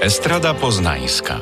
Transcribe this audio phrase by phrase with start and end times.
[0.00, 1.40] Estrada Poznańska.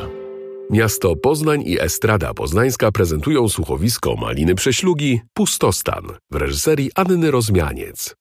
[0.70, 8.14] Miasto Poznań i Estrada Poznańska prezentują słuchowisko Maliny Prześlugi Pustostan w reżyserii Anny Rozmianiec.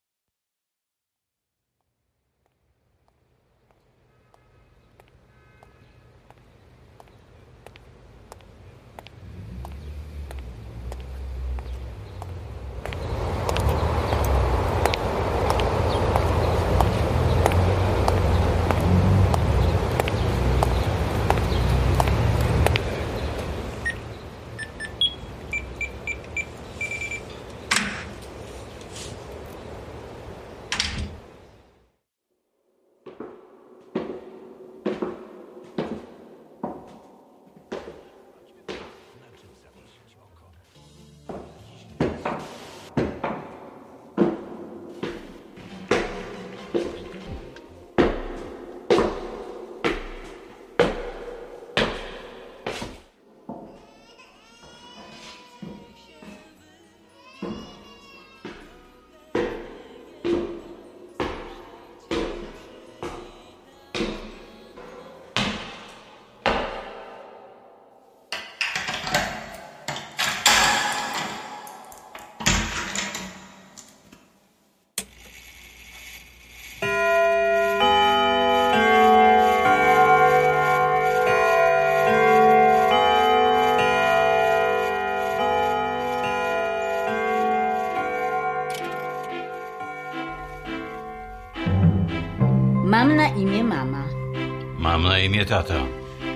[95.44, 95.74] Imię tata.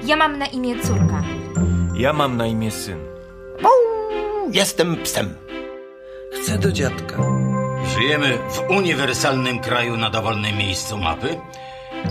[0.05, 1.23] Ja mam na imię córka.
[1.95, 2.99] Ja mam na imię syn.
[4.53, 5.35] Jestem psem.
[6.33, 7.17] Chcę do dziadka.
[7.99, 11.37] Żyjemy w uniwersalnym kraju na dowolnym miejscu mapy,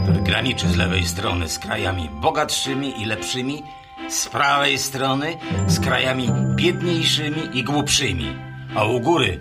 [0.04, 3.64] który graniczy z lewej strony z krajami bogatszymi i lepszymi,
[4.10, 8.36] z prawej strony z krajami biedniejszymi i głupszymi,
[8.76, 9.40] a u góry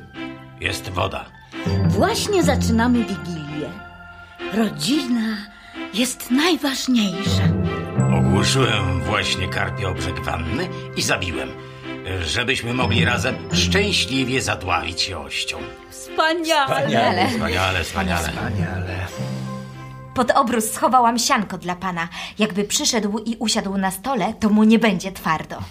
[0.60, 1.24] jest woda.
[1.88, 3.70] Właśnie zaczynamy Wigilię.
[4.54, 5.36] Rodzina
[5.94, 7.55] jest najważniejsza.
[8.14, 11.48] Ogłuszyłem właśnie karpia o brzeg wanny i zabiłem,
[12.24, 15.58] żebyśmy mogli razem szczęśliwie zadławić się ością.
[15.90, 17.28] Wspaniale.
[17.30, 18.32] Wspaniale, wspaniale.
[20.14, 22.08] Pod obrus schowałam sianko dla pana.
[22.38, 25.62] Jakby przyszedł i usiadł na stole, to mu nie będzie twardo.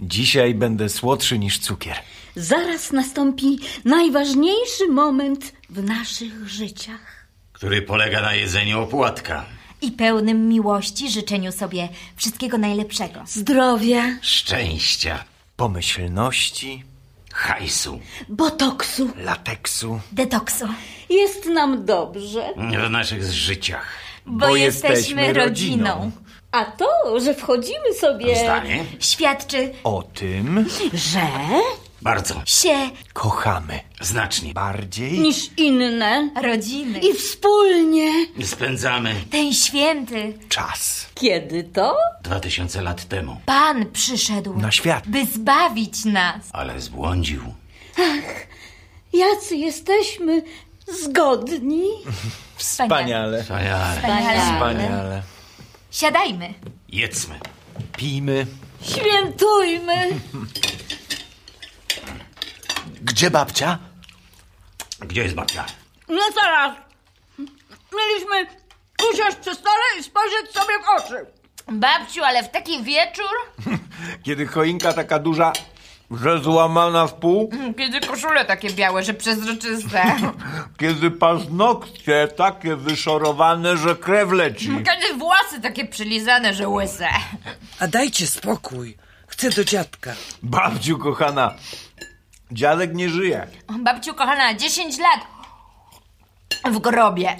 [0.00, 1.96] Dzisiaj będę słodszy niż cukier.
[2.36, 7.26] Zaraz nastąpi najważniejszy moment w naszych życiach.
[7.52, 9.44] Który polega na jedzeniu opłatka.
[9.82, 13.20] I pełnym miłości życzeniu sobie wszystkiego najlepszego.
[13.26, 15.24] Zdrowia, szczęścia,
[15.56, 16.84] Pomyślności,
[17.32, 19.10] hajsu botoksu.
[19.16, 20.00] lateksu.
[20.12, 20.64] Detoksu.
[21.10, 22.48] Jest nam dobrze.
[22.86, 23.86] w naszych życiach.
[24.26, 25.84] Bo, Bo jesteśmy, jesteśmy rodziną.
[25.84, 26.10] rodziną.
[26.52, 28.36] A to, że wchodzimy sobie...
[28.36, 28.84] Zdanie?
[29.00, 31.26] Świadczy O tym Że?
[32.02, 32.42] Bardzo.
[32.46, 34.52] się kochamy Znacznie.
[34.54, 36.30] bardziej Niż inne.
[36.42, 36.98] rodziny.
[36.98, 38.12] I wspólnie.
[38.44, 41.96] Spędzamy Ten święty czas Kiedy to?
[42.22, 45.08] dwa tysiące lat temu, Pan przyszedł, na świat.
[45.08, 46.48] by zbawić nas.
[46.52, 47.42] ale zbłądził.
[49.12, 50.42] Jacy jesteśmy
[51.04, 51.84] zgodni.
[52.56, 53.42] Wspaniale.
[53.42, 53.96] Wspaniale.
[54.40, 55.22] Wspaniale.
[55.90, 56.54] Siadajmy.
[56.88, 57.34] Jedzmy.
[57.96, 58.46] Pijmy.
[58.82, 60.08] Świętujmy.
[63.02, 63.78] Gdzie babcia?
[65.00, 65.64] Gdzie jest babcia?
[66.08, 66.76] No teraz.
[67.96, 68.56] Mieliśmy
[69.12, 71.26] usiąść przy stole i spojrzeć sobie w oczy.
[71.68, 73.32] Babciu, ale w taki wieczór?
[74.24, 75.52] Kiedy choinka taka duża,
[76.10, 77.50] że złamana w pół.
[77.78, 80.02] Kiedy koszule takie białe, że przezroczyste.
[80.80, 84.68] Kiedy paznokcie takie wyszorowane, że krew leci.
[84.88, 87.08] Kiedy włosy takie przylizane, że łyse.
[87.80, 88.96] A dajcie spokój.
[89.26, 90.12] Chcę do dziadka.
[90.42, 91.54] Babciu kochana,
[92.52, 93.46] dziadek nie żyje.
[93.78, 95.20] Babciu kochana, 10 lat
[96.64, 97.36] w grobie.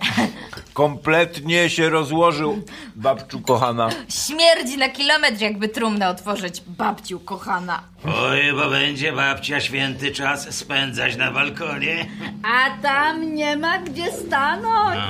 [0.73, 2.63] Kompletnie się rozłożył,
[2.95, 3.89] babciu kochana.
[4.09, 6.61] Śmierdzi na kilometr, jakby trumnę otworzyć.
[6.67, 7.83] Babciu kochana.
[8.05, 12.07] Oj, bo będzie babcia święty czas spędzać na balkonie.
[12.43, 15.01] A tam nie ma gdzie stanąć.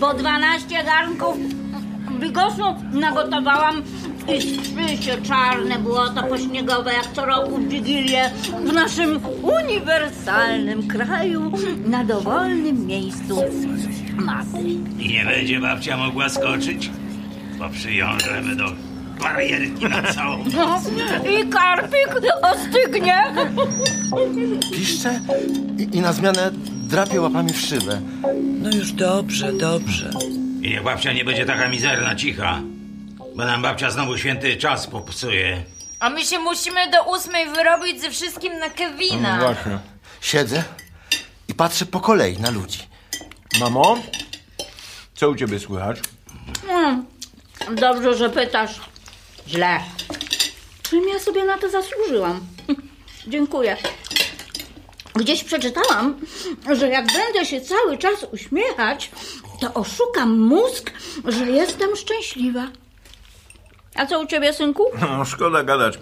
[0.00, 1.36] Po 12 garnków
[2.20, 2.62] bigosu
[2.92, 3.82] nagotowałam
[4.28, 8.30] i się czarne błoto pośniegowe jak co roku w Wigilię
[8.64, 11.52] w naszym uniwersalnym kraju
[11.86, 13.42] na dowolnym miejscu
[14.16, 14.58] mapy.
[14.98, 16.90] I nie będzie babcia mogła skoczyć,
[17.58, 18.64] bo przywiążemy do
[19.22, 20.38] barierki na całą.
[21.40, 22.08] I karpik
[22.42, 23.24] ostygnie.
[24.72, 25.20] Piszcze
[25.78, 26.50] i, i na zmianę
[26.88, 28.00] drapie łapami w szybę.
[28.62, 30.10] No już dobrze, dobrze.
[30.66, 32.60] I niech babcia nie będzie taka mizerna, cicha.
[33.36, 35.62] bo nam babcia znowu święty czas popsuje.
[36.00, 39.36] A my się musimy do ósmej wyrobić ze wszystkim na Kevina.
[39.36, 39.78] No właśnie.
[40.20, 40.64] Siedzę
[41.48, 42.78] i patrzę po kolei na ludzi.
[43.60, 43.98] Mamo,
[45.14, 45.98] co u ciebie słychać?
[47.70, 48.80] Dobrze, że pytasz.
[49.48, 49.80] Źle.
[50.82, 52.40] Czym ja sobie na to zasłużyłam?
[53.32, 53.76] Dziękuję.
[55.14, 56.20] Gdzieś przeczytałam,
[56.78, 59.10] że jak będę się cały czas uśmiechać,
[59.60, 60.90] to oszukam mózg,
[61.24, 62.66] że jestem szczęśliwa.
[63.94, 64.84] A co u ciebie, synku?
[65.00, 65.98] No, szkoda gadać.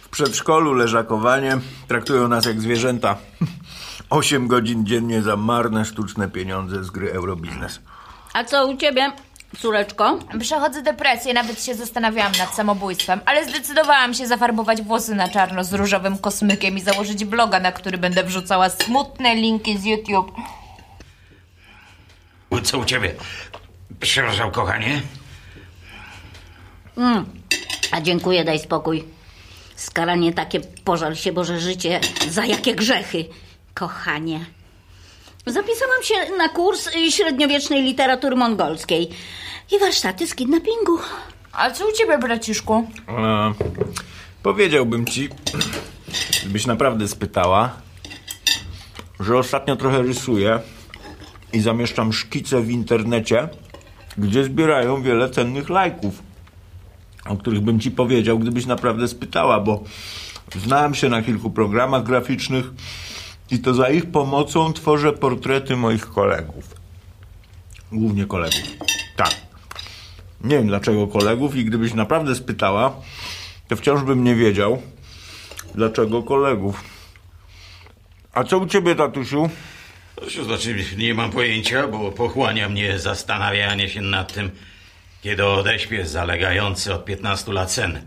[0.00, 1.58] W przedszkolu leżakowanie
[1.88, 3.16] traktują nas jak zwierzęta.
[4.10, 7.80] Osiem godzin dziennie za marne, sztuczne pieniądze z gry Eurobiznes.
[8.32, 9.12] A co u ciebie,
[9.58, 10.18] córeczko?
[10.40, 15.72] Przechodzę depresję, nawet się zastanawiałam nad samobójstwem, ale zdecydowałam się zafarbować włosy na czarno z
[15.72, 20.32] różowym kosmykiem i założyć bloga, na który będę wrzucała smutne linki z YouTube.
[22.62, 23.14] Co u ciebie?
[24.00, 25.02] Przepraszam, kochanie.
[27.90, 29.04] A dziękuję, daj spokój.
[29.76, 33.24] Skaranie takie, pożal się Boże życie, za jakie grzechy,
[33.74, 34.44] kochanie.
[35.46, 39.10] Zapisałam się na kurs średniowiecznej literatury mongolskiej
[39.72, 40.98] i warsztaty z kidnappingu.
[41.52, 42.90] A co u ciebie, braciszku?
[43.08, 43.52] E,
[44.42, 45.28] powiedziałbym ci,
[46.42, 47.72] gdybyś naprawdę spytała,
[49.20, 50.60] że ostatnio trochę rysuję
[51.54, 53.48] i zamieszczam szkice w internecie,
[54.18, 56.22] gdzie zbierają wiele cennych lajków,
[57.26, 59.84] o których bym ci powiedział, gdybyś naprawdę spytała, bo
[60.56, 62.64] znałem się na kilku programach graficznych
[63.50, 66.64] i to za ich pomocą tworzę portrety moich kolegów.
[67.92, 68.62] Głównie kolegów.
[69.16, 69.34] Tak.
[70.44, 72.96] Nie wiem dlaczego kolegów i gdybyś naprawdę spytała,
[73.68, 74.82] to wciąż bym nie wiedział,
[75.74, 76.84] dlaczego kolegów.
[78.32, 79.50] A co u ciebie, tatusiu?
[80.14, 84.50] To znaczy, nie mam pojęcia, bo pochłania mnie zastanawianie się nad tym,
[85.22, 88.00] kiedy odeśpię zalegający od 15 lat sen.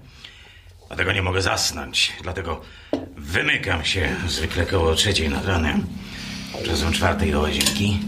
[0.88, 2.62] Dlatego nie mogę zasnąć, dlatego
[3.18, 5.86] wymykam się zwykle koło trzeciej nad ranem.
[6.66, 8.00] Czasem czwartej do łazienki,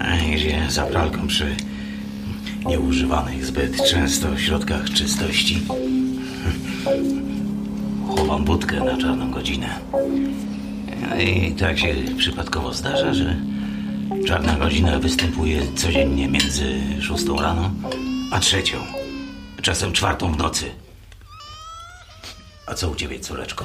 [0.00, 1.56] a gdzie za pralką przy
[2.66, 5.60] nieużywanych zbyt często środkach czystości
[8.16, 9.80] chowam budkę na czarną godzinę.
[11.10, 13.36] No I tak się przypadkowo zdarza, że
[14.26, 17.70] czarna godzina występuje codziennie między szóstą rano
[18.32, 18.76] a trzecią.
[19.62, 20.70] Czasem czwartą w nocy.
[22.66, 23.64] A co u ciebie, córeczko?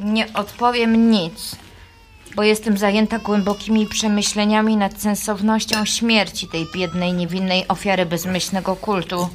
[0.00, 1.56] Nie odpowiem nic,
[2.36, 9.28] bo jestem zajęta głębokimi przemyśleniami nad sensownością śmierci tej biednej, niewinnej ofiary bezmyślnego kultu,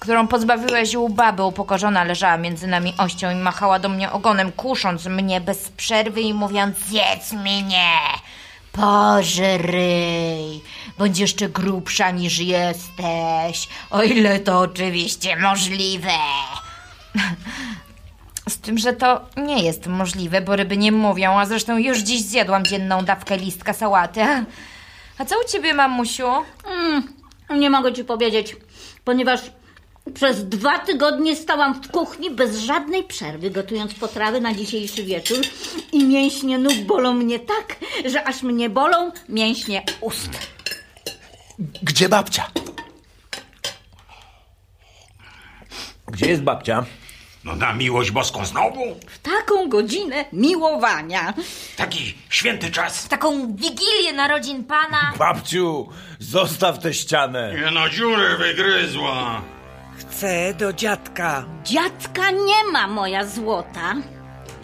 [0.00, 1.42] którą pozbawiłeś u baby.
[1.42, 6.34] Upokorzona leżała między nami ością i machała do mnie ogonem, kusząc mnie bez przerwy i
[6.34, 7.88] mówiąc: Zjedz mnie!
[8.72, 10.62] Pożryj,
[10.98, 16.12] bądź jeszcze grubsza niż jesteś, o ile to oczywiście możliwe.
[18.48, 22.22] Z tym, że to nie jest możliwe, bo ryby nie mówią, a zresztą już dziś
[22.22, 24.20] zjadłam dzienną dawkę listka sałaty.
[25.18, 26.28] A co u ciebie, mamusiu?
[27.50, 28.56] Nie mogę ci powiedzieć,
[29.04, 29.40] ponieważ
[30.14, 35.38] przez dwa tygodnie stałam w kuchni bez żadnej przerwy, gotując potrawy na dzisiejszy wieczór
[35.92, 40.30] i mięśnie nóg bolą mnie tak, że aż mnie bolą mięśnie ust.
[41.82, 42.50] Gdzie babcia?
[46.08, 46.84] Gdzie jest babcia?
[47.44, 48.80] No na miłość boską znowu?
[49.06, 51.34] W taką godzinę miłowania.
[51.76, 53.08] Taki święty czas.
[53.08, 55.12] Taką wigilię narodzin pana.
[55.18, 55.88] Babciu,
[56.18, 57.54] zostaw tę ścianę.
[57.64, 59.42] Nie na dziurę wygryzła.
[60.20, 61.44] Chcę do dziadka.
[61.64, 63.94] Dziadka nie ma, moja złota.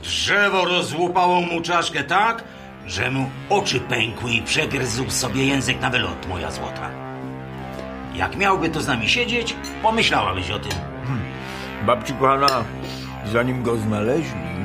[0.02, 2.44] Drzewo rozłupało mu czaszkę tak,
[2.86, 6.90] że mu oczy pękły i przegryzł sobie język na wylot, moja złota.
[8.14, 10.72] Jak miałby to z nami siedzieć, pomyślałabyś o tym.
[11.86, 12.64] Babciu kochana,
[13.32, 14.56] zanim go znaleźli,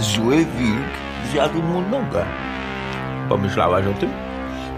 [0.00, 0.92] zły wilk
[1.30, 2.24] zjadł mu nogę.
[3.28, 4.21] Pomyślałaś o tym?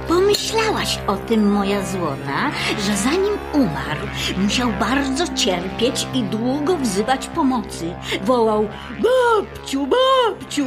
[0.08, 2.50] Pomyślałaś o tym, moja złota,
[2.86, 4.06] że zanim umarł,
[4.36, 7.94] musiał bardzo cierpieć i długo wzywać pomocy.
[8.22, 10.66] Wołał babciu, babciu,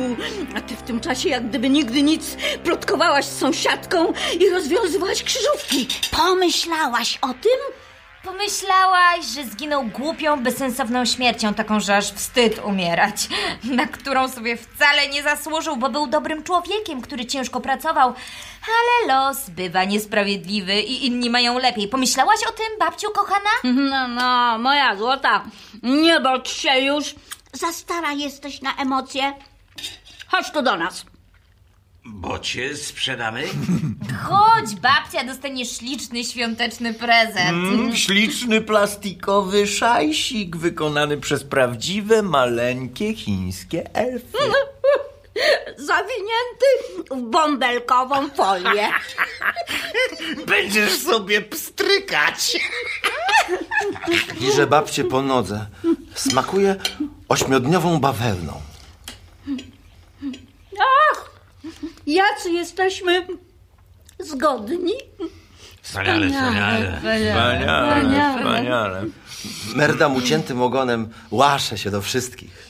[0.55, 5.87] a ty w tym czasie jak gdyby nigdy nic plotkowałaś z sąsiadką i rozwiązywałaś krzyżówki.
[6.11, 7.86] Pomyślałaś o tym?
[8.27, 13.27] Pomyślałaś, że zginął głupią, bezsensowną śmiercią, taką, że aż wstyd umierać,
[13.63, 18.13] na którą sobie wcale nie zasłużył, bo był dobrym człowiekiem, który ciężko pracował.
[18.67, 21.87] Ale los bywa niesprawiedliwy i inni mają lepiej.
[21.87, 23.49] Pomyślałaś o tym, babciu kochana?
[23.63, 25.43] No, no, moja złota,
[25.83, 27.15] nie bądź się już.
[27.53, 29.33] Za stara jesteś na emocje.
[30.27, 31.05] Chodź tu do nas.
[32.07, 33.43] Bocie sprzedamy?
[34.23, 37.49] Chodź, babcia, dostaniesz śliczny świąteczny prezent.
[37.49, 44.37] Mm, śliczny plastikowy szajsik wykonany przez prawdziwe, maleńkie chińskie elfy.
[45.77, 46.65] Zawinięty
[47.11, 48.89] w bąbelkową folię.
[50.47, 52.57] Będziesz sobie pstrykać.
[54.41, 55.65] Liże babcie po nodze.
[56.15, 56.75] Smakuje
[57.29, 58.61] ośmiodniową bawełną.
[60.79, 61.26] Ach,
[62.07, 63.27] jacy jesteśmy
[64.19, 64.93] zgodni.
[65.81, 66.97] Wspaniale, wspaniale.
[66.97, 69.05] Wspaniale, wspaniale.
[69.75, 72.67] Merda uciętym ogonem łasze się do wszystkich.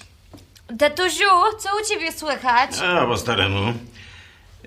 [0.80, 1.26] Tatusiu,
[1.60, 2.72] co u ciebie słychać?
[2.82, 3.74] A, po staremu.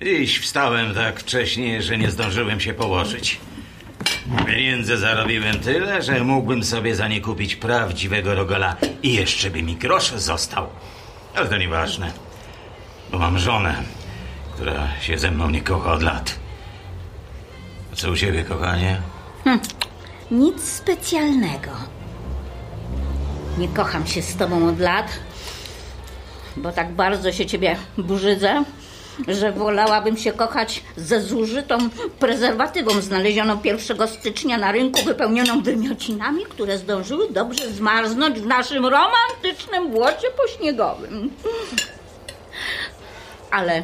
[0.03, 3.41] Dziś wstałem tak wcześnie, że nie zdążyłem się położyć.
[4.47, 9.77] Pieniędzy zarobiłem tyle, że mógłbym sobie za nie kupić prawdziwego rogala i jeszcze by mi
[9.77, 10.67] grosz został.
[11.35, 12.13] Ale to nieważne,
[13.11, 13.83] bo mam żonę,
[14.61, 16.35] która się ze mną nie kocha od lat.
[17.93, 19.01] A co u ciebie, kochanie?
[20.31, 21.71] Nic specjalnego.
[23.59, 25.07] Nie kocham się z tobą od lat,
[26.57, 28.65] bo tak bardzo się ciebie brzydzę,
[29.29, 31.79] że wolałabym się kochać ze zużytą
[32.19, 39.91] prezerwatywą znalezioną 1 stycznia na rynku, wypełnioną wymiocinami, które zdążyły dobrze zmarznąć w naszym romantycznym
[39.91, 41.31] błocie pośniegowym.
[43.51, 43.83] Ale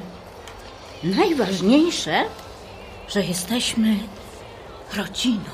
[1.05, 2.25] najważniejsze,
[3.09, 3.97] że jesteśmy
[4.97, 5.51] rodziną.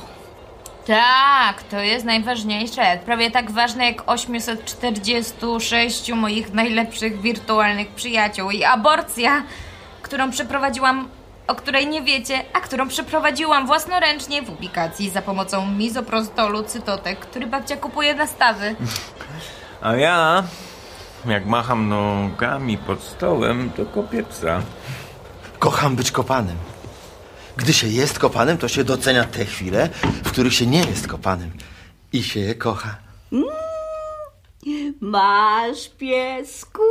[0.87, 2.99] Tak, to jest najważniejsze.
[3.05, 9.43] Prawie tak ważne jak 846 moich najlepszych wirtualnych przyjaciół i aborcja,
[10.03, 11.09] którą przeprowadziłam,
[11.47, 17.47] o której nie wiecie, a którą przeprowadziłam własnoręcznie w ubikacji za pomocą mizoprostolu cytotek, który
[17.47, 18.77] babcia kupuje na stawy.
[19.83, 20.43] A ja,
[21.27, 24.63] jak macham nogami pod stołem, to kopię psa.
[25.63, 26.57] Kocham być kopanym.
[27.57, 29.89] Gdy się jest kopanym, to się docenia te chwile,
[30.25, 31.51] w których się nie jest kopanym.
[32.13, 32.97] I się je kocha.
[35.01, 36.83] Masz piesku?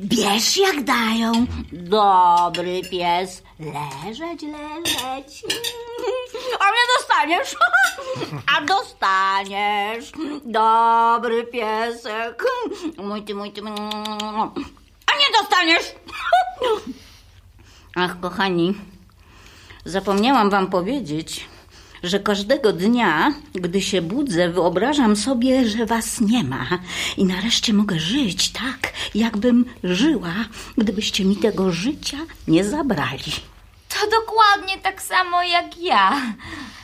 [0.00, 1.32] Bierz jak dają.
[1.72, 3.42] Dobry pies.
[3.58, 5.44] Leżeć, leżeć.
[6.60, 7.56] A nie dostaniesz.
[8.56, 10.12] A dostaniesz.
[10.44, 12.44] Dobry piesek.
[12.96, 13.60] Mój ty, mój ty.
[15.06, 15.94] A nie dostaniesz.
[18.02, 18.74] Ach, kochani,
[19.84, 21.44] zapomniałam wam powiedzieć,
[22.02, 26.66] że każdego dnia, gdy się budzę, wyobrażam sobie, że was nie ma
[27.16, 30.34] i nareszcie mogę żyć tak, jakbym żyła,
[30.78, 33.32] gdybyście mi tego życia nie zabrali.
[34.00, 36.12] To dokładnie tak samo jak ja.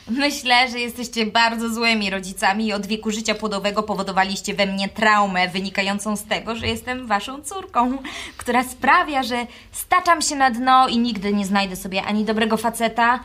[0.09, 5.49] Myślę, że jesteście bardzo złymi rodzicami i od wieku życia płodowego powodowaliście we mnie traumę
[5.49, 7.99] wynikającą z tego, że jestem waszą córką,
[8.37, 13.21] która sprawia, że staczam się na dno i nigdy nie znajdę sobie ani dobrego faceta,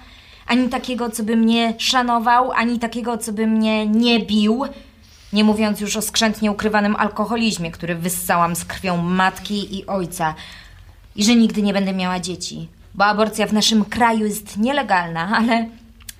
[0.48, 4.64] ani takiego, co by mnie szanował, ani takiego, co by mnie nie bił.
[5.34, 10.36] Nie mówiąc już o skrzętnie ukrywanym alkoholizmie, który wyssałam z krwią matki i ojca.
[11.16, 12.68] I że nigdy nie będę miała dzieci.
[12.94, 15.70] Bo aborcja w naszym kraju jest nielegalna, ale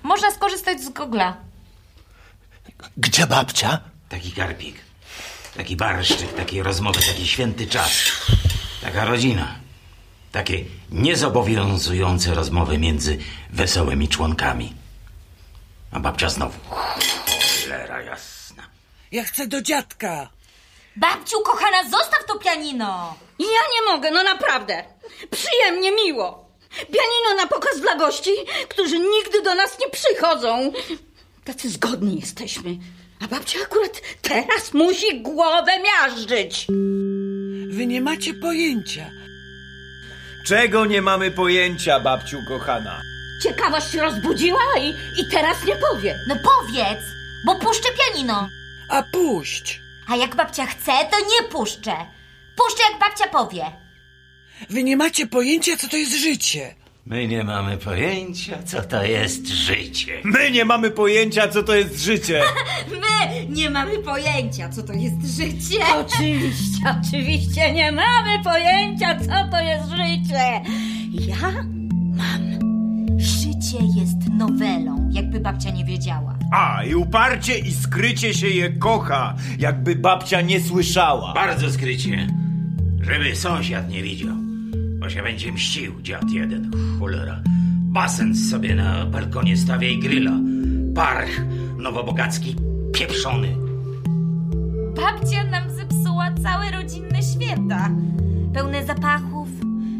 [0.02, 1.32] można skorzystać z Google'a.
[2.96, 3.80] Gdzie babcia?
[4.08, 4.76] Taki karpik,
[5.56, 7.92] taki barszczyk, takie rozmowy, taki święty czas.
[8.82, 9.54] Taka rodzina.
[10.32, 13.18] Takie niezobowiązujące rozmowy między
[13.50, 14.74] wesołymi członkami.
[15.92, 16.58] A babcia znowu.
[16.68, 18.62] Cholera jasna.
[19.12, 20.28] Ja chcę do dziadka.
[20.96, 23.14] Babciu, kochana, zostaw to pianino!
[23.38, 24.84] Ja nie mogę, no naprawdę.
[25.30, 26.41] Przyjemnie miło.
[26.76, 28.30] Pianino na pokaz dla gości,
[28.68, 30.72] którzy nigdy do nas nie przychodzą.
[31.44, 32.76] Tacy zgodni jesteśmy.
[33.24, 36.66] A babcia akurat teraz musi głowę miażdżyć.
[37.68, 39.10] Wy nie macie pojęcia.
[40.46, 43.00] Czego nie mamy pojęcia, babciu kochana?
[43.42, 44.88] Ciekawość rozbudziła i,
[45.20, 46.18] i teraz nie powie.
[46.28, 47.04] No powiedz,
[47.46, 48.48] bo puszczę pianino.
[48.88, 49.80] A puść.
[50.08, 51.96] A jak babcia chce, to nie puszczę.
[52.56, 53.81] Puszczę, jak babcia powie.
[54.70, 56.74] Wy nie macie pojęcia, co to jest życie.
[57.06, 60.12] My nie mamy pojęcia, co to jest życie.
[60.24, 62.42] My nie mamy pojęcia, co to jest życie.
[63.02, 65.78] My nie mamy pojęcia, co to jest życie.
[66.00, 70.60] Oczywiście, oczywiście nie mamy pojęcia, co to jest życie.
[71.12, 71.52] Ja
[72.16, 72.52] mam.
[73.18, 76.38] Życie jest nowelą, jakby babcia nie wiedziała.
[76.52, 81.34] A, i uparcie i skrycie się je kocha, jakby babcia nie słyszała.
[81.34, 82.26] Bardzo skrycie,
[83.00, 84.36] żeby sąsiad nie widział,
[85.02, 87.42] bo się będzie mścił dziad jeden, cholera.
[87.78, 90.32] Basen sobie na balkonie stawia i gryla.
[90.94, 91.40] Parch
[91.78, 92.56] nowobogacki,
[92.92, 93.56] pieprzony.
[94.96, 97.90] Babcia nam zepsuła całe rodzinne święta.
[98.54, 99.48] Pełne zapachów,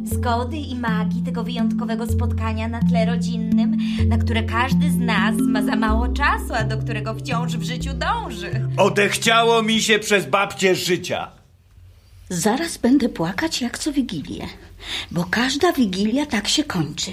[0.04, 3.76] zgody i magii tego wyjątkowego spotkania na tle rodzinnym,
[4.08, 7.90] na które każdy z nas ma za mało czasu, a do którego wciąż w życiu
[7.94, 8.68] dąży.
[8.76, 11.41] Odechciało mi się przez babcię życia.
[12.34, 14.46] Zaraz będę płakać jak co Wigilię,
[15.10, 17.12] bo każda Wigilia tak się kończy.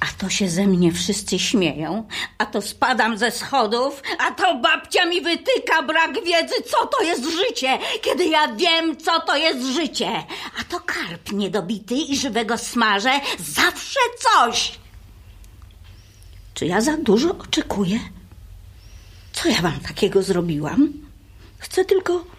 [0.00, 5.04] A to się ze mnie wszyscy śmieją, a to spadam ze schodów, a to babcia
[5.04, 10.10] mi wytyka brak wiedzy, co to jest życie, kiedy ja wiem, co to jest życie.
[10.60, 14.78] A to karp niedobity i żywego smażę, zawsze coś.
[16.54, 18.00] Czy ja za dużo oczekuję?
[19.32, 20.92] Co ja wam takiego zrobiłam?
[21.58, 22.37] Chcę tylko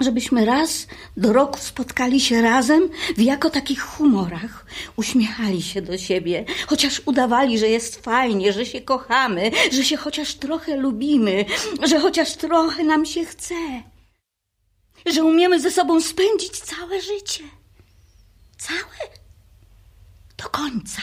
[0.00, 4.66] żebyśmy raz do roku spotkali się razem w jako takich humorach,
[4.96, 10.34] uśmiechali się do siebie, chociaż udawali, że jest fajnie, że się kochamy, że się chociaż
[10.34, 11.44] trochę lubimy,
[11.82, 13.54] że chociaż trochę nam się chce,
[15.06, 17.44] że umiemy ze sobą spędzić całe życie.
[18.58, 19.10] Całe?
[20.36, 21.02] Do końca.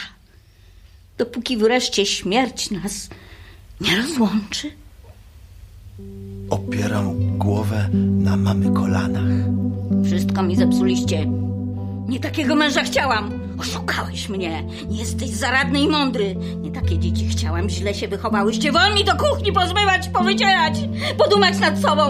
[1.18, 3.08] Dopóki wreszcie śmierć nas
[3.80, 4.72] nie rozłączy.
[6.50, 7.88] Opieram głowę
[8.18, 9.22] na mamy kolanach.
[10.04, 11.26] Wszystko mi zepsuliście.
[12.08, 13.30] Nie takiego męża chciałam.
[13.58, 14.64] Oszukałeś mnie.
[14.90, 16.36] Nie jesteś zaradny i mądry.
[16.60, 17.70] Nie takie dzieci chciałam.
[17.70, 18.72] Źle się wychowałyście.
[18.72, 20.74] Wol mi do kuchni pozmywać, powycierać,
[21.18, 22.02] podumać nad sobą.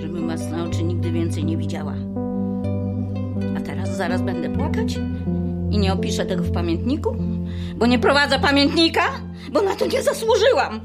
[0.00, 1.94] Żebym was na oczy nigdy więcej nie widziała.
[3.56, 4.98] A teraz zaraz będę płakać
[5.70, 7.16] i nie opiszę tego w pamiętniku,
[7.76, 9.02] bo nie prowadzę pamiętnika,
[9.52, 10.80] bo na to nie zasłużyłam.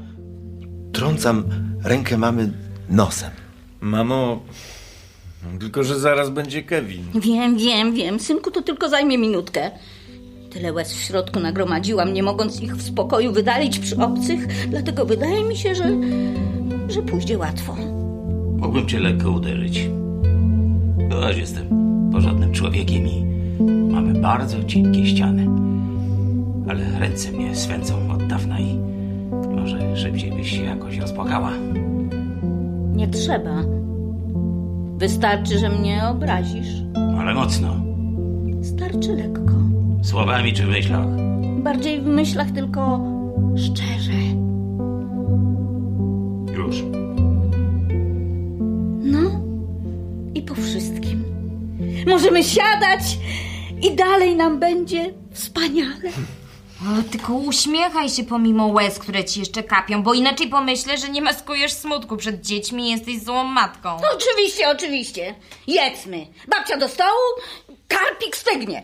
[0.92, 1.44] Trącam
[1.84, 2.52] rękę mamy
[2.90, 3.30] nosem.
[3.80, 4.40] Mamo,
[5.60, 7.04] tylko że zaraz będzie Kevin.
[7.14, 8.20] Wiem, wiem, wiem.
[8.20, 9.70] Synku, to tylko zajmie minutkę.
[10.50, 15.44] Tyle łez w środku nagromadziłam, nie mogąc ich w spokoju wydalić przy obcych, dlatego wydaje
[15.44, 15.84] mi się, że,
[16.88, 17.76] że pójdzie łatwo.
[18.56, 19.88] Mógłbym cię lekko uderzyć.
[21.08, 21.68] Byłaś, jestem
[22.12, 23.24] porządnym człowiekiem i
[23.92, 25.46] mamy bardzo cienkie ściany.
[26.70, 28.78] Ale ręce mnie swędzą od dawna i
[29.74, 31.52] może szybciej byś się jakoś rozpłakała.
[32.92, 33.62] Nie trzeba.
[34.96, 36.82] Wystarczy, że mnie obrazisz.
[37.18, 37.74] Ale mocno.
[38.62, 39.54] Starczy lekko.
[40.02, 41.06] Słowami czy w myślach.
[41.62, 43.00] Bardziej w myślach, tylko
[43.56, 44.12] szczerze.
[46.56, 46.82] Już.
[49.02, 49.30] No
[50.34, 51.24] i po wszystkim.
[52.06, 53.18] Możemy siadać
[53.82, 56.10] i dalej nam będzie wspaniale.
[56.82, 61.22] O, tylko uśmiechaj się pomimo łez, które ci jeszcze kapią, bo inaczej pomyślę, że nie
[61.22, 63.98] maskujesz smutku przed dziećmi i jesteś złą matką.
[64.02, 65.34] No, oczywiście, oczywiście.
[65.66, 66.26] Jedzmy.
[66.48, 67.20] Babcia do stołu,
[67.88, 68.82] karpik stygnie.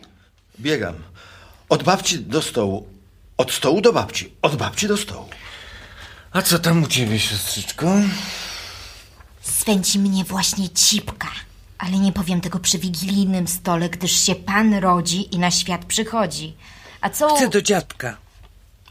[0.61, 0.95] Biegam.
[1.69, 2.87] Od babci do stołu.
[3.37, 4.33] Od stołu do babci.
[4.43, 5.29] Od babci do stołu.
[6.33, 7.87] A co tam u ciebie, siostrzyczko?
[9.41, 11.29] Swędzi mnie właśnie cipka.
[11.79, 16.55] Ale nie powiem tego przy wigilijnym stole, gdyż się pan rodzi i na świat przychodzi.
[17.05, 17.37] A co...
[17.37, 18.17] Chcę do dziadka.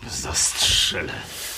[0.08, 1.14] Zastrzelę.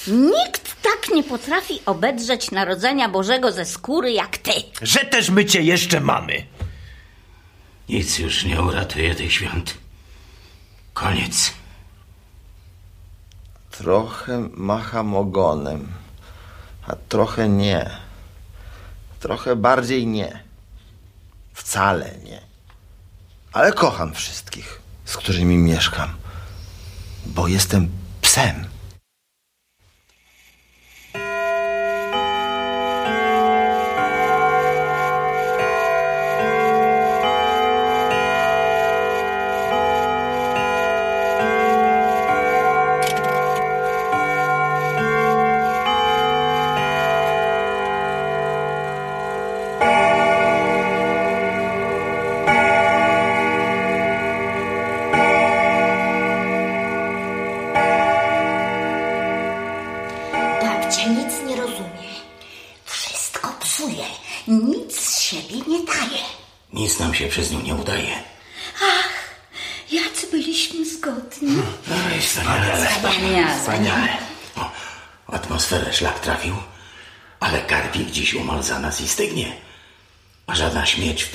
[0.08, 4.52] Nikt tak nie potrafi obedrzeć Narodzenia Bożego ze skóry jak ty.
[4.82, 6.46] Że też my cię jeszcze mamy.
[7.89, 9.78] Nic już nie uratuje tych świąt.
[10.94, 11.54] Koniec.
[13.72, 15.91] Trochę macham ogonem,
[16.88, 17.89] a trochę nie.
[19.20, 20.44] Trochę bardziej nie.
[21.54, 22.41] Wcale nie.
[23.54, 26.15] Ale kocham wszystkich, z którymi mieszkam,
[27.26, 28.75] bo jestem psem.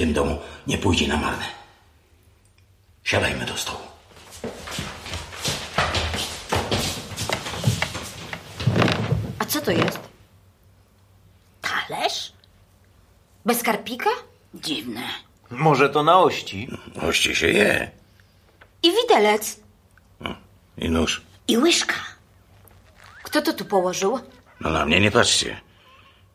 [0.00, 1.44] Tym domu nie pójdzie na marne.
[3.04, 3.78] Siadajmy do stołu.
[9.38, 10.00] A co to jest?
[11.60, 12.32] Talerz?
[13.44, 14.10] Bez karpika?
[14.54, 15.02] Dziwne.
[15.50, 16.68] Może to na ości?
[17.02, 17.90] Oście się je.
[18.82, 19.60] I widelec.
[20.78, 21.22] I nóż.
[21.48, 21.94] I łyżka.
[23.22, 24.20] Kto to tu położył?
[24.60, 25.60] No na mnie nie patrzcie.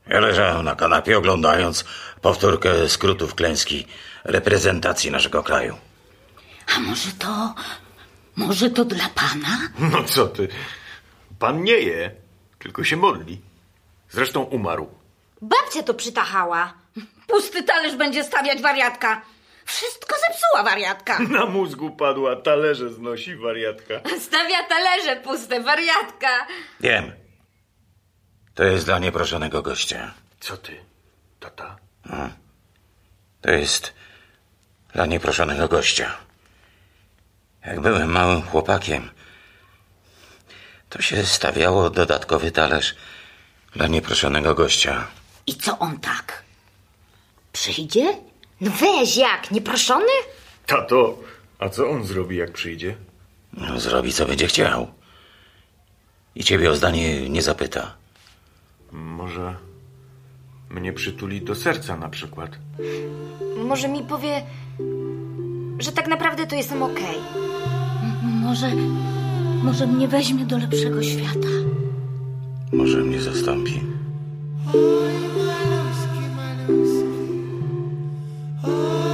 [0.07, 1.85] Ja leżałem na kanapie oglądając
[2.21, 3.87] powtórkę skrótów klęski
[4.23, 5.77] reprezentacji naszego kraju.
[6.75, 7.53] A może to...
[8.35, 9.69] Może to dla pana?
[9.79, 10.47] No co ty?
[11.39, 12.11] Pan nie je,
[12.59, 13.41] tylko się modli.
[14.09, 14.89] Zresztą umarł.
[15.41, 16.73] Babcia to przytachała.
[17.27, 19.21] Pusty talerz będzie stawiać wariatka.
[19.65, 21.19] Wszystko zepsuła wariatka.
[21.39, 23.93] Na mózgu padła, talerze znosi wariatka.
[24.19, 26.47] Stawia talerze puste, wariatka.
[26.79, 27.11] Wiem.
[28.55, 30.13] To jest dla nieproszonego gościa.
[30.39, 30.77] Co ty,
[31.39, 31.75] tata?
[33.41, 33.93] To jest
[34.93, 36.17] dla nieproszonego gościa.
[37.65, 39.09] Jak byłem małym chłopakiem,
[40.89, 42.95] to się stawiało dodatkowy talerz
[43.73, 45.07] dla nieproszonego gościa.
[45.47, 46.43] I co on tak?
[47.53, 48.17] Przyjdzie?
[48.61, 50.11] No weź, jak, nieproszony?
[50.65, 51.19] Tato,
[51.59, 52.95] a co on zrobi, jak przyjdzie?
[53.53, 54.93] No, zrobi, co będzie chciał.
[56.35, 57.95] I ciebie o zdanie nie zapyta.
[58.91, 59.55] Może
[60.69, 62.49] mnie przytuli do serca na przykład.
[63.57, 64.41] Może mi powie,
[65.79, 67.17] że tak naprawdę to jestem okej.
[68.23, 68.71] Może...
[69.63, 71.47] Może mnie weźmie do lepszego świata.
[72.71, 73.81] Może mnie zastąpi.
[74.67, 74.71] A
[78.67, 79.04] kiedy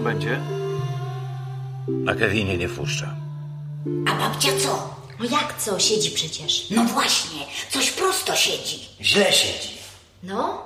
[0.00, 0.40] on będzie?
[1.88, 3.16] Na Kevinie nie wpuszcza.
[4.08, 4.94] A babcia co?
[5.18, 6.70] No jak co, siedzi przecież.
[6.70, 8.88] No właśnie, coś prosto siedzi.
[9.00, 9.78] Źle siedzi.
[10.22, 10.62] No,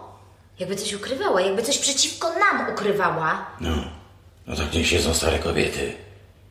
[0.59, 3.47] jakby coś ukrywała, jakby coś przeciwko nam ukrywała.
[3.61, 3.71] No,
[4.47, 5.97] no tak nie siedzą stare kobiety.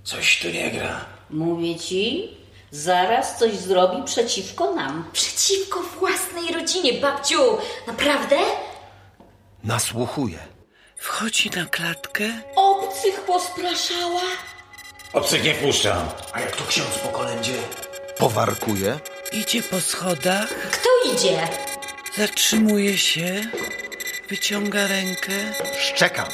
[0.04, 1.06] Coś tu nie gra.
[1.30, 2.30] Mówię ci,
[2.72, 5.10] zaraz coś zrobi przeciwko nam.
[5.14, 7.40] Przeciwko własnej rodzinie, babciu.
[7.88, 8.36] Naprawdę?
[9.64, 10.53] Nasłuchuje.
[11.04, 12.24] Wchodzi na klatkę,
[12.56, 14.22] Obcych pospraszała?
[15.14, 16.10] Obcych nie wpuszczam.
[16.34, 17.54] A jak to ksiądz po kolędzie?
[18.18, 19.00] Powarkuje.
[19.32, 21.48] idzie po schodach, Kto idzie?
[22.18, 23.42] zatrzymuje się,
[24.30, 25.32] wyciąga rękę.
[25.80, 26.28] Szczekam,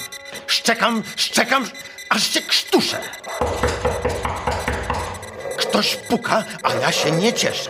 [0.47, 1.69] szczekam, szczekam,
[2.09, 2.99] aż się krztuszę.
[5.57, 7.69] Ktoś puka, a ja się nie cieszę.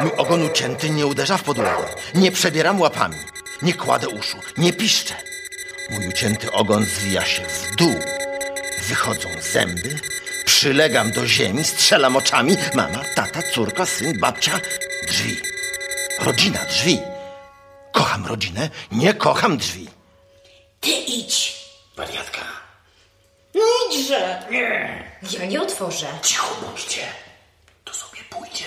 [0.00, 3.16] Mój ogon ucięty nie uderza w podłogę, nie przebieram łapami,
[3.62, 5.14] nie kładę uszu, nie piszczę.
[5.92, 7.94] Mój ucięty ogon zwija się w dół.
[8.88, 9.98] Wychodzą zęby,
[10.44, 12.56] przylegam do ziemi, strzelam oczami.
[12.74, 14.60] Mama, tata, córka, syn, babcia,
[15.08, 15.36] drzwi.
[16.20, 16.98] Rodzina, drzwi.
[17.92, 19.88] Kocham rodzinę, nie kocham drzwi.
[20.80, 21.54] Ty idź.
[21.96, 22.40] Wariatka.
[23.54, 24.42] No idźże.
[25.38, 26.06] Ja nie otworzę.
[26.22, 27.00] Cicho bądźcie.
[27.84, 28.64] To sobie pójdzie.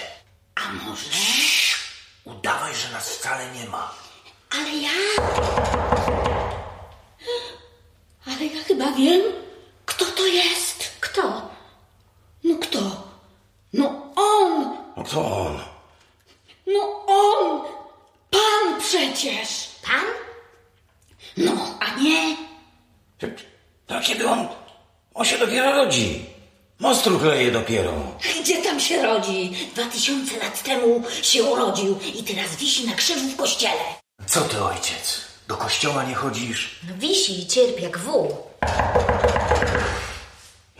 [0.55, 1.09] A może?
[2.23, 3.91] Udawaj, że nas wcale nie ma.
[4.49, 4.89] Ale ja...
[8.25, 9.21] Ale ja chyba wiem,
[9.85, 10.83] kto to jest.
[10.99, 11.49] Kto?
[12.43, 12.79] No kto?
[13.73, 14.77] No on!
[14.97, 15.59] No to on.
[16.67, 17.61] No on!
[18.29, 19.47] Pan przecież!
[19.83, 20.05] Pan?
[21.37, 22.37] No, a nie?
[23.89, 24.47] No kiedy on...
[25.13, 26.25] On się dopiero rodzi.
[26.79, 27.93] Mostru kleje dopiero.
[28.41, 29.51] Gdzie tam się rodzi?
[29.75, 33.83] Dwa tysiące lat temu się urodził i teraz wisi na krzyżu w kościele.
[34.27, 35.21] Co ty, ojciec?
[35.47, 36.79] Do kościoła nie chodzisz?
[36.89, 38.37] No wisi i cierpi jak wół.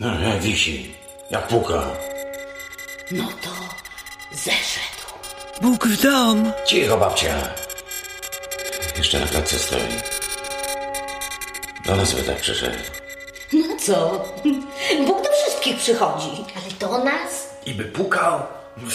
[0.00, 0.94] No, jak wisi.
[1.30, 1.82] Jak puka.
[3.10, 3.50] No to
[4.32, 5.06] zeszedł.
[5.62, 6.52] Bóg w dom.
[6.66, 7.34] Cicho, babcia.
[8.96, 9.80] Jeszcze na klatce stoi.
[11.86, 12.78] Do nas by tak przyszedł.
[13.52, 14.24] No co?
[15.06, 16.44] Bóg do wszystkich przychodzi.
[16.56, 17.48] Ale do nas?
[17.66, 18.40] I by pukał?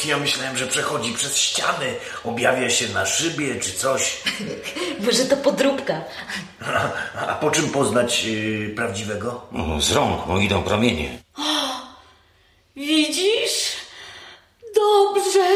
[0.06, 4.18] Ja myślałem, że przechodzi przez ściany, objawia się na szybie czy coś.
[5.06, 6.02] Może to podróbka.
[6.66, 6.92] A,
[7.28, 9.48] a po czym poznać yy, prawdziwego?
[9.54, 11.18] O, z rąk mu idą promienie.
[12.76, 13.72] Widzisz?
[14.76, 15.48] Dobrze.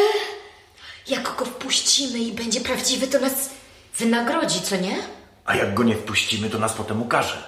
[1.08, 3.50] Jak go wpuścimy i będzie prawdziwy, to nas
[3.98, 4.96] wynagrodzi, co nie?
[5.46, 7.44] A jak go nie wpuścimy, to nas potem ukaże.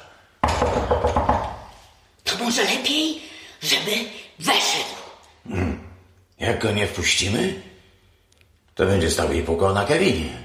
[2.24, 3.22] To może lepiej,
[3.62, 3.92] żeby
[4.40, 4.97] weszedł.
[6.40, 7.62] Jak go nie wpuścimy,
[8.76, 10.44] to będzie stał i pukał na Kevinie.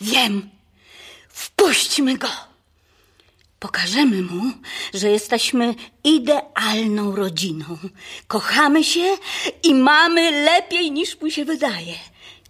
[0.00, 0.50] Wiem.
[1.28, 2.28] Wpuśćmy go.
[3.58, 4.52] Pokażemy mu,
[4.94, 7.78] że jesteśmy idealną rodziną.
[8.26, 9.16] Kochamy się
[9.62, 11.94] i mamy lepiej niż mu się wydaje.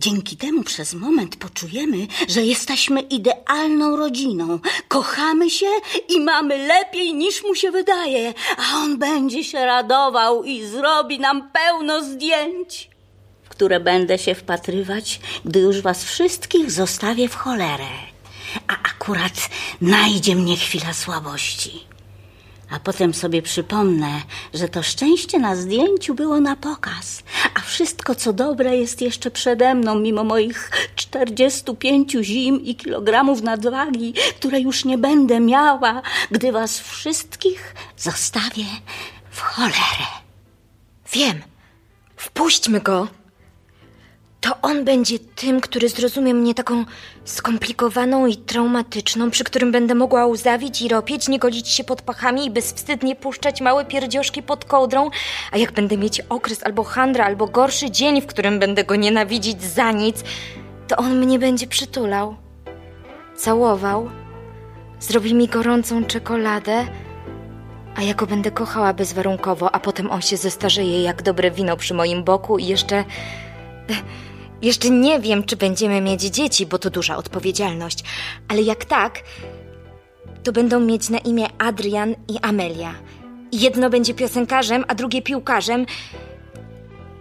[0.01, 4.59] Dzięki temu przez moment poczujemy, że jesteśmy idealną rodziną.
[4.89, 5.67] Kochamy się
[6.09, 11.51] i mamy lepiej niż mu się wydaje, a on będzie się radował i zrobi nam
[11.53, 12.91] pełno zdjęć,
[13.43, 17.89] w które będę się wpatrywać, gdy już was wszystkich zostawię w cholerę.
[18.69, 21.85] A akurat najdzie mnie chwila słabości.
[22.71, 24.23] A potem sobie przypomnę,
[24.55, 27.23] że to szczęście na zdjęciu było na pokaz,
[27.55, 34.15] a wszystko co dobre jest jeszcze przede mną, mimo moich 45 zim i kilogramów nadwagi,
[34.39, 38.65] które już nie będę miała, gdy was wszystkich zostawię
[39.31, 40.07] w cholerę.
[41.13, 41.43] Wiem.
[42.17, 43.20] Wpuśćmy go.
[44.41, 46.85] To on będzie tym, który zrozumie mnie taką
[47.25, 52.47] skomplikowaną i traumatyczną, przy którym będę mogła łzawić i ropieć, nie golić się pod pachami
[52.47, 55.11] i bezwstydnie puszczać małe pierdzioszki pod kołdrą,
[55.53, 59.63] a jak będę mieć okres albo handra, albo gorszy dzień, w którym będę go nienawidzić
[59.63, 60.25] za nic,
[60.89, 62.37] to on mnie będzie przytulał,
[63.37, 64.11] całował,
[65.01, 66.87] zrobi mi gorącą czekoladę,
[67.97, 71.95] a ja go będę kochała bezwarunkowo, a potem on się zestarzeje jak dobre wino przy
[71.95, 73.05] moim boku i jeszcze...
[74.63, 78.05] Jeszcze nie wiem, czy będziemy mieć dzieci, bo to duża odpowiedzialność,
[78.49, 79.23] ale jak tak,
[80.43, 82.95] to będą mieć na imię Adrian i Amelia.
[83.53, 85.87] Jedno będzie piosenkarzem, a drugie piłkarzem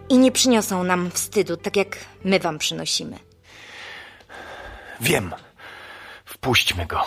[0.10, 3.20] i nie przyniosą nam wstydu, tak jak my wam przynosimy.
[5.02, 5.34] Wiem.
[6.26, 7.02] Wpuśćmy go.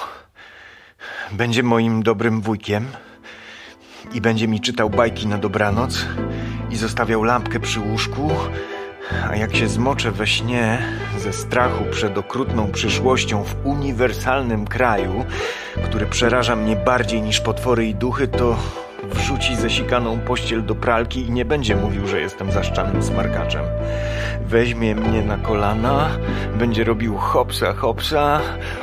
[1.33, 2.87] Będzie moim dobrym wujkiem
[4.12, 6.07] i będzie mi czytał bajki na dobranoc
[6.71, 8.31] i zostawiał lampkę przy łóżku,
[9.31, 10.79] a jak się zmoczę we śnie
[11.18, 15.25] ze strachu przed okrutną przyszłością w uniwersalnym kraju,
[15.85, 18.57] który przeraża mnie bardziej niż potwory i duchy, to
[19.03, 23.64] wrzuci zesikaną pościel do pralki i nie będzie mówił, że jestem zaszczanym smarkaczem.
[24.46, 26.11] Weźmie mnie na kolana,
[26.59, 28.40] będzie robił hopsa, hopsa,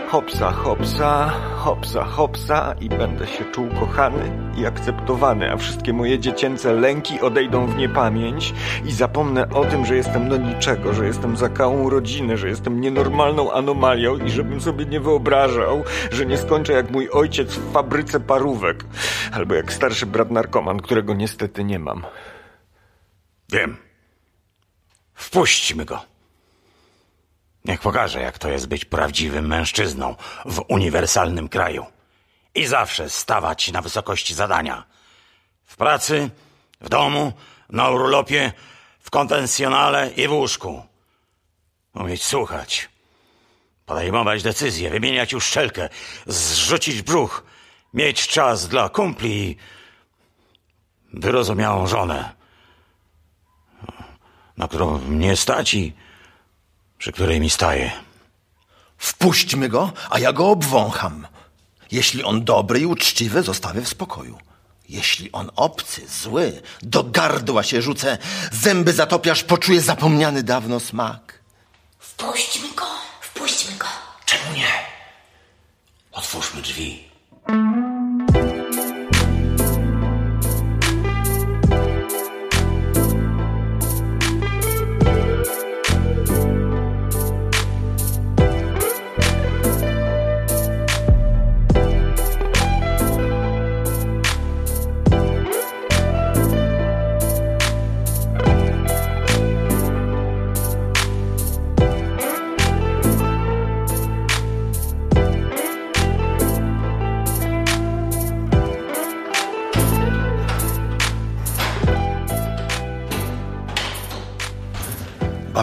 [0.10, 6.74] hopsa, hopsa, hopsa, hopsa i będę się czuł kochany i akceptowany, a wszystkie moje dziecięce
[6.74, 8.54] lęki odejdą w niepamięć
[8.86, 13.52] i zapomnę o tym, że jestem do niczego, że jestem zakałą rodziny, że jestem nienormalną
[13.52, 18.86] anomalią i żebym sobie nie wyobrażał, że nie skończę jak mój ojciec w fabryce parówek
[19.32, 22.06] albo jak starszy brat narkoman, którego niestety nie mam.
[23.52, 23.78] Wiem.
[25.13, 26.19] Wpuśćmy go.
[27.65, 31.86] Niech pokaże, jak to jest być prawdziwym mężczyzną w uniwersalnym kraju.
[32.56, 34.84] I zawsze stawać na wysokości zadania.
[35.65, 36.30] W pracy,
[36.82, 37.34] w domu,
[37.69, 38.54] na urlopie,
[39.00, 40.84] w konwencjonale i w łóżku.
[41.95, 42.89] Umieć słuchać.
[43.86, 45.89] Podejmować decyzje, wymieniać uszczelkę,
[46.28, 47.43] zrzucić brzuch,
[47.93, 49.58] mieć czas dla kumpli i
[51.13, 52.36] wyrozumiałą żonę,
[54.58, 55.93] na którą mnie stać i
[57.00, 57.92] przy której mi staje.
[58.98, 61.28] Wpuśćmy go, a ja go obwącham.
[61.92, 64.38] Jeśli on dobry i uczciwy, zostawię w spokoju.
[64.90, 68.18] Jeśli on obcy, zły, do gardła się rzucę,
[68.52, 71.40] zęby zatopiasz, poczuję zapomniany dawno smak.
[72.00, 72.86] Wpuśćmy go,
[73.22, 73.88] wpuśćmy go.
[74.26, 74.72] Czemu nie?
[76.12, 77.10] Otwórzmy drzwi.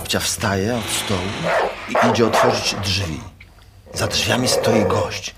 [0.06, 1.20] Babcia wstaje od stołu
[1.88, 3.20] i idzie otworzyć drzwi.
[3.94, 5.34] Za drzwiami stoi gość.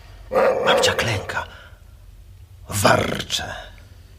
[0.66, 1.44] Babcia klęka.
[2.68, 3.54] Warczę.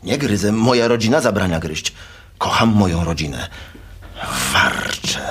[0.04, 1.94] Nie gryzę, moja rodzina zabrania gryźć.
[2.38, 3.48] Kocham moją rodzinę.
[4.54, 5.30] Warczę.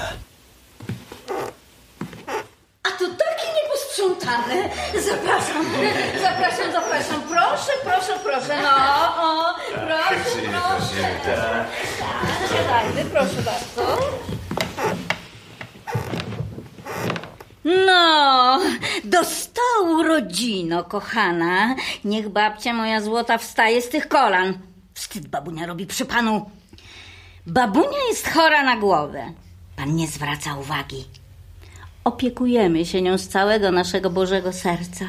[2.83, 4.69] A to taki nieposprzątany.
[5.09, 5.65] Zapraszam,
[6.23, 7.23] zapraszam, zapraszam.
[7.23, 8.63] Proszę, proszę, proszę.
[8.63, 8.77] No,
[9.23, 11.65] o, proszę, proszę.
[12.69, 14.38] Tak, proszę bardzo.
[17.69, 18.61] No,
[19.05, 21.75] do stołu, rodzino, kochana.
[22.05, 24.59] Niech babcia moja złota wstaje z tych kolan.
[24.95, 26.51] Wstyd babunia robi przy panu.
[27.47, 29.33] Babunia jest chora na głowę.
[29.77, 31.05] Pan nie zwraca uwagi.
[32.05, 35.09] Opiekujemy się nią z całego naszego Bożego Serca.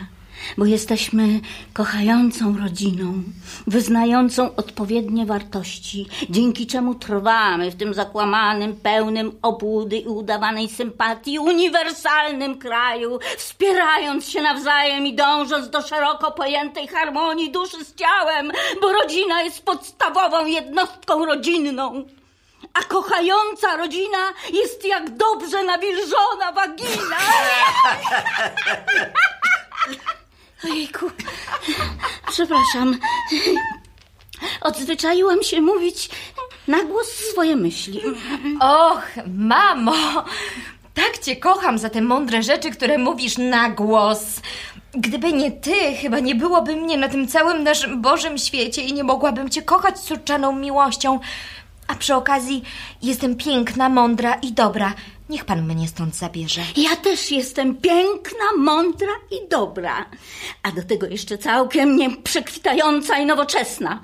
[0.58, 1.40] Bo jesteśmy
[1.74, 3.24] kochającą rodziną,
[3.68, 12.58] wyznającą odpowiednie wartości, dzięki czemu trwamy w tym zakłamanym, pełnym obłudy i udawanej sympatii, uniwersalnym
[12.58, 19.42] kraju, wspierając się nawzajem i dążąc do szeroko pojętej harmonii duszy z ciałem, bo rodzina
[19.42, 22.06] jest podstawową jednostką rodzinną.
[22.74, 27.18] A kochająca rodzina jest jak dobrze nawilżona wagina.
[30.64, 31.06] Ojejku,
[32.32, 32.98] przepraszam.
[34.62, 36.10] Odzwyczaiłam się mówić
[36.68, 38.02] na głos swoje myśli.
[38.60, 40.26] Och, mamo,
[40.94, 44.20] tak cię kocham za te mądre rzeczy, które mówisz na głos.
[44.94, 49.04] Gdyby nie ty, chyba nie byłoby mnie na tym całym naszym Bożym świecie i nie
[49.04, 51.20] mogłabym cię kochać córczaną miłością.
[51.88, 52.64] A przy okazji
[53.02, 54.94] jestem piękna, mądra i dobra.
[55.30, 56.62] Niech pan mnie stąd zabierze.
[56.78, 60.06] Ja też jestem piękna, mądra i dobra.
[60.64, 64.02] A do tego jeszcze całkiem nie przekwitająca i nowoczesna.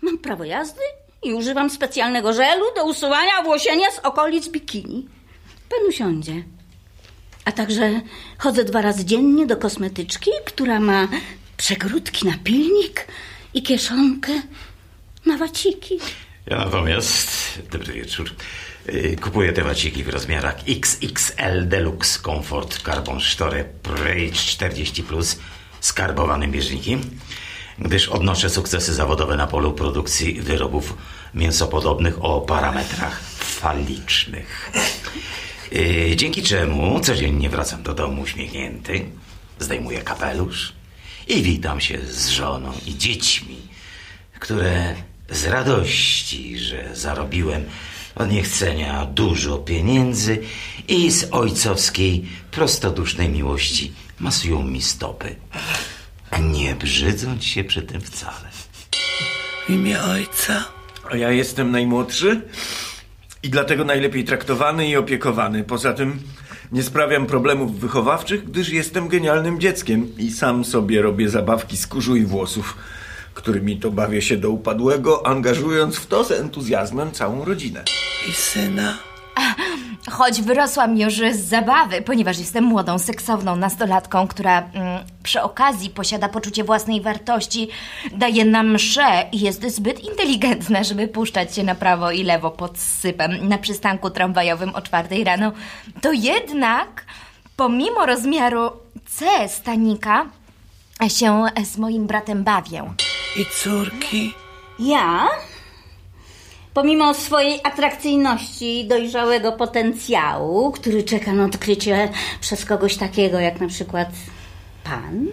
[0.00, 0.80] Mam prawo jazdy
[1.22, 5.08] i używam specjalnego żelu do usuwania włosienia z okolic bikini.
[5.68, 6.42] Pan usiądzie.
[7.44, 8.00] A także
[8.38, 11.08] chodzę dwa razy dziennie do kosmetyczki, która ma
[11.56, 13.06] przegródki na pilnik
[13.54, 14.32] i kieszonkę
[15.26, 15.98] na waciki.
[16.46, 17.30] Ja natomiast,
[17.72, 18.30] dobry wieczór,
[19.20, 25.38] kupuję te waciki w rozmiarach XXL Deluxe Comfort Carbon Store Prage 40 Plus
[25.80, 27.00] z karbowanym bieżnikiem,
[27.78, 30.96] gdyż odnoszę sukcesy zawodowe na polu produkcji wyrobów
[31.34, 34.72] mięsopodobnych o parametrach falicznych.
[35.72, 39.04] Y, Dzięki czemu codziennie wracam do domu uśmiechnięty,
[39.58, 40.72] zdejmuję kapelusz
[41.28, 43.56] i witam się z żoną i dziećmi,
[44.40, 44.94] które
[45.30, 47.64] z radości, że zarobiłem
[48.14, 50.38] od niechcenia dużo pieniędzy
[50.88, 55.36] i z ojcowskiej, prostodusznej miłości masują mi stopy,
[56.42, 58.50] nie brzydząc się przy tym wcale.
[59.66, 60.64] W imię ojca.
[61.10, 62.40] A ja jestem najmłodszy
[63.42, 65.64] i dlatego najlepiej traktowany i opiekowany.
[65.64, 66.22] Poza tym
[66.72, 72.16] nie sprawiam problemów wychowawczych, gdyż jestem genialnym dzieckiem i sam sobie robię zabawki z kurzu
[72.16, 72.76] i włosów,
[73.40, 77.84] którymi to bawię się do upadłego, angażując w to z entuzjazmem całą rodzinę.
[78.28, 78.98] I syna.
[80.10, 86.28] Choć wyrosłam już z zabawy, ponieważ jestem młodą, seksowną nastolatką, która mm, przy okazji posiada
[86.28, 87.68] poczucie własnej wartości,
[88.12, 92.78] daje nam mszę i jest zbyt inteligentna, żeby puszczać się na prawo i lewo pod
[92.78, 95.52] sypem na przystanku tramwajowym o czwartej rano,
[96.00, 97.04] to jednak
[97.56, 98.70] pomimo rozmiaru
[99.06, 100.26] C stanika
[101.08, 102.84] się z moim bratem bawię.
[103.36, 104.34] I córki.
[104.78, 105.28] Ja,
[106.74, 112.08] pomimo swojej atrakcyjności i dojrzałego potencjału, który czeka na odkrycie
[112.40, 114.08] przez kogoś takiego jak na przykład
[114.84, 115.26] pan,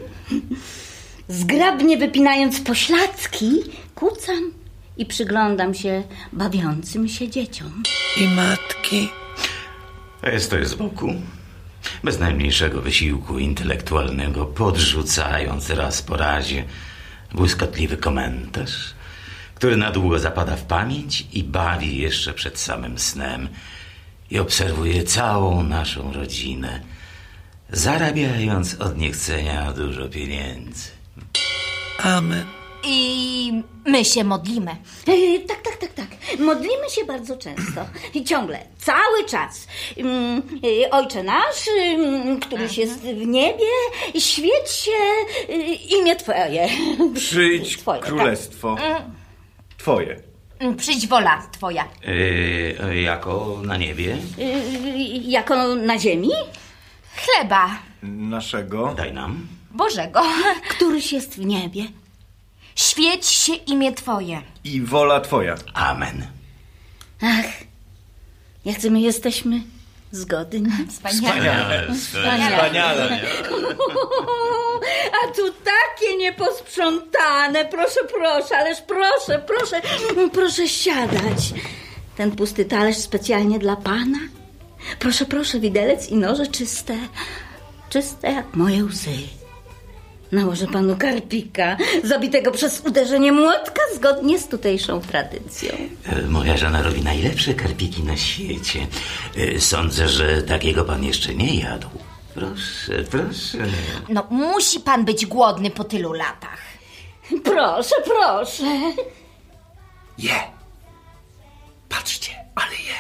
[1.28, 3.64] zgrabnie wypinając pośladki,
[3.96, 4.52] kucam
[4.98, 7.84] i przyglądam się bawiącym się dzieciom.
[8.18, 9.10] I matki.
[10.38, 11.14] Stoję z boku,
[12.04, 16.64] bez najmniejszego wysiłku intelektualnego, podrzucając raz po razie
[17.34, 18.94] błyskotliwy komentarz,
[19.56, 23.50] który na długo zapada w pamięć i bawi jeszcze przed samym snem
[24.32, 26.82] i obserwuję całą naszą rodzinę,
[27.70, 30.90] zarabiając od niechcenia dużo pieniędzy.
[32.04, 32.67] Amen.
[32.84, 34.72] I my się modlimy.
[35.08, 36.08] E, tak, tak, tak, tak.
[36.40, 37.86] Modlimy się bardzo często.
[38.14, 39.68] I ciągle, cały czas.
[39.98, 40.42] Mm,
[40.86, 43.66] e, Ojcze nasz, mm, któryś jest w niebie,
[44.20, 44.92] świeć się
[45.50, 46.70] e, imię Twoje.
[47.16, 48.10] Przyjdź Twoje, tak.
[48.10, 48.76] królestwo
[49.78, 50.22] twoje.
[50.60, 51.88] Mm, Przyjdź wola twoja.
[52.88, 54.18] Yy, jako na niebie?
[54.40, 54.98] E,
[55.30, 56.30] Jako na ziemi?
[57.16, 57.70] Chleba
[58.04, 58.94] Naszego.
[58.98, 59.48] Daj nam.
[59.72, 60.22] Bożego.
[60.70, 61.84] Któryś jest w niebie.
[62.78, 64.42] Świeć się imię twoje.
[64.64, 65.56] I wola twoja.
[65.74, 66.28] Amen.
[67.22, 67.46] Ach,
[68.66, 69.62] jacy my jesteśmy
[70.12, 70.72] zgodni.
[70.90, 71.88] Wspaniale.
[71.96, 73.22] Wspaniale.
[75.24, 77.66] A tu takie nieposprzątane.
[77.66, 79.82] Proszę, proszę, ależ proszę, proszę,
[80.34, 81.54] proszę siadać.
[82.18, 84.20] Ten pusty talerz specjalnie dla pana.
[85.00, 86.98] Proszę, proszę, widelec i noże czyste.
[87.90, 89.18] Czyste jak moje łzy.
[90.32, 95.72] Nałożę panu karpika, zabitego przez uderzenie młotka zgodnie z tutejszą tradycją.
[96.06, 98.88] E, Moja żona robi najlepsze karpiki na świecie.
[99.38, 101.88] E, Sądzę, że takiego pan jeszcze nie jadł.
[102.34, 103.58] Proszę, proszę.
[104.10, 106.60] No, musi pan być głodny po tylu latach.
[107.44, 108.94] Proszę, proszę.
[110.18, 110.36] Je.
[111.90, 112.96] Patrzcie, ale je.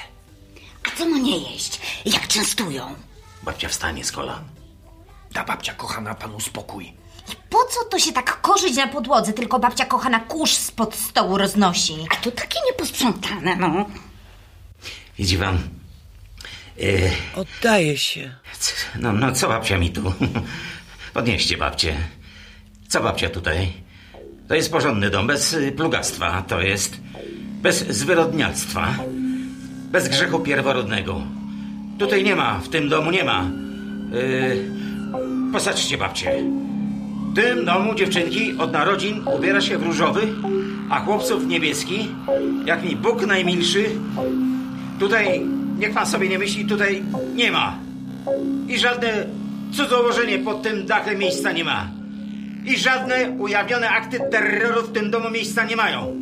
[0.87, 2.95] A co ma nie jeść, jak częstują?
[3.43, 4.43] Babcia wstanie z kolan.
[5.31, 6.93] Da babcia kochana panu spokój.
[7.49, 11.93] Po co to się tak korzyć na podłodze, tylko babcia kochana kurz spod stołu roznosi?
[12.11, 13.85] A to takie nieposprzątane, no.
[15.19, 15.57] Widzi pan?
[16.79, 18.35] E, Oddaję się.
[18.99, 20.13] no, no co babcia mi tu?
[21.13, 21.97] Podnieście babcię.
[22.87, 23.73] Co babcia tutaj?
[24.47, 26.41] To jest porządny dom, bez y, plugastwa.
[26.41, 26.97] To jest
[27.61, 28.95] bez zwyrodnialstwa.
[29.91, 31.21] Bez grzechu pierworodnego.
[31.99, 33.45] Tutaj nie ma, w tym domu nie ma.
[34.11, 34.71] Yy,
[35.53, 36.43] posaczcie babcię.
[37.37, 40.21] Tym domu dziewczynki od narodzin ubiera się w różowy,
[40.89, 42.09] a chłopców w niebieski,
[42.65, 43.85] jak mi Bóg najmilszy.
[44.99, 45.41] Tutaj,
[45.79, 47.03] niech pan sobie nie myśli, tutaj
[47.35, 47.79] nie ma.
[48.67, 49.25] I żadne
[49.73, 51.87] cudzołożenie pod tym dachem miejsca nie ma.
[52.65, 56.15] I żadne ujawnione akty terroru w tym domu miejsca nie mają.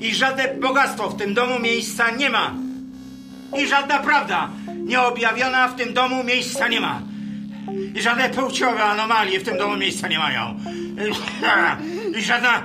[0.00, 2.54] I żadne bogactwo w tym domu miejsca nie ma.
[3.62, 7.15] I żadna prawda nieobjawiona w tym domu miejsca nie ma.
[7.94, 10.60] I żadne płciowe anomalie w tym domu miejsca nie mają.
[12.18, 12.62] I żadna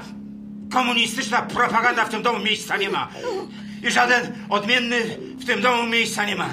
[0.71, 3.07] komunistyczna propaganda w tym domu miejsca nie ma.
[3.83, 5.01] I żaden odmienny
[5.37, 6.49] w tym domu miejsca nie ma.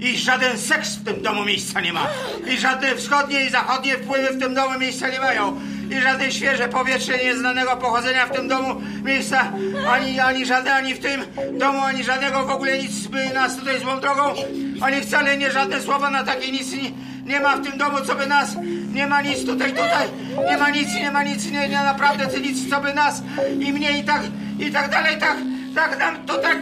[0.00, 2.06] I żaden seks w tym domu miejsca nie ma.
[2.54, 5.60] I żadne wschodnie i zachodnie wpływy w tym domu miejsca nie mają.
[5.90, 9.52] I żadne świeże powietrze nieznanego pochodzenia w tym domu miejsca,
[9.90, 11.24] ani, ani żadne, ani w tym
[11.58, 14.34] domu, ani żadnego w ogóle nic by nas tutaj złą drogą,
[14.80, 16.90] ani wcale nie żadne słowa na takie nic nie,
[17.28, 18.56] nie ma w tym domu, co by nas,
[18.94, 20.08] nie ma nic tutaj, tutaj,
[20.48, 23.22] nie ma nic, nie ma nic, nie, nie naprawdę nic, co by nas
[23.60, 24.22] i mnie i tak,
[24.58, 25.36] i tak dalej, tak,
[25.74, 26.58] tak nam to tak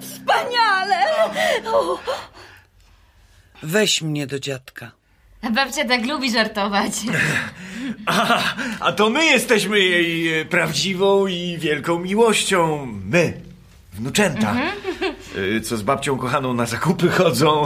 [0.00, 0.96] Wspaniale!
[1.66, 1.98] O,
[3.62, 4.90] Weź mnie do dziadka.
[5.42, 6.92] A babcia tak lubi żartować.
[8.06, 8.42] A,
[8.80, 12.86] a to my jesteśmy jej e, prawdziwą i wielką miłością.
[13.04, 13.40] My,
[13.92, 14.54] wnuczęta.
[14.54, 14.72] E,
[15.64, 17.64] Co z babcią kochaną na zakupy chodzą,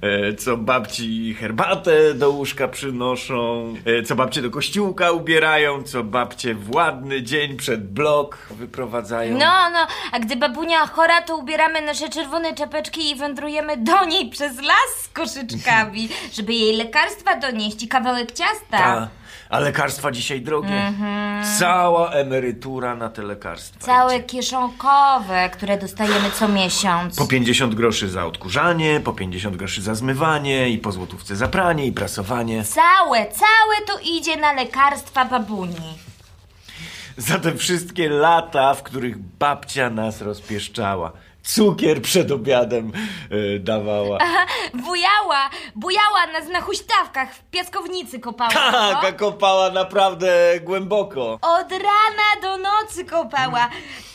[0.00, 6.54] e, co babci herbatę do łóżka przynoszą, e, co babcie do kościółka ubierają, co babcie
[6.54, 9.38] w ładny dzień przed blok wyprowadzają.
[9.38, 14.30] No, no, a gdy babunia chora, to ubieramy nasze czerwone czapeczki i wędrujemy do niej
[14.30, 18.78] przez las z koszyczkami, żeby jej lekarstwa donieść i kawałek ciasta.
[18.78, 19.08] Ta,
[19.52, 20.92] a lekarstwa dzisiaj drogie.
[21.58, 23.86] Cała emerytura na te lekarstwa.
[23.86, 27.16] Całe kieszonkowe, które dostajemy co miesiąc.
[27.16, 31.86] Po 50 groszy za odkurzanie, po 50 groszy za zmywanie i po złotówce za pranie
[31.86, 32.64] i prasowanie.
[32.64, 35.98] Całe, całe to idzie na lekarstwa babuni.
[37.16, 41.12] Za te wszystkie lata, w których babcia nas rozpieszczała.
[41.42, 42.92] Cukier przed obiadem
[43.30, 44.18] e, dawała.
[44.74, 48.50] Bujała, bujała nas na huśtawkach, w piaskownicy kopała.
[48.50, 49.18] Tak, no.
[49.18, 51.38] kopała naprawdę głęboko.
[51.42, 53.68] Od rana do nocy kopała.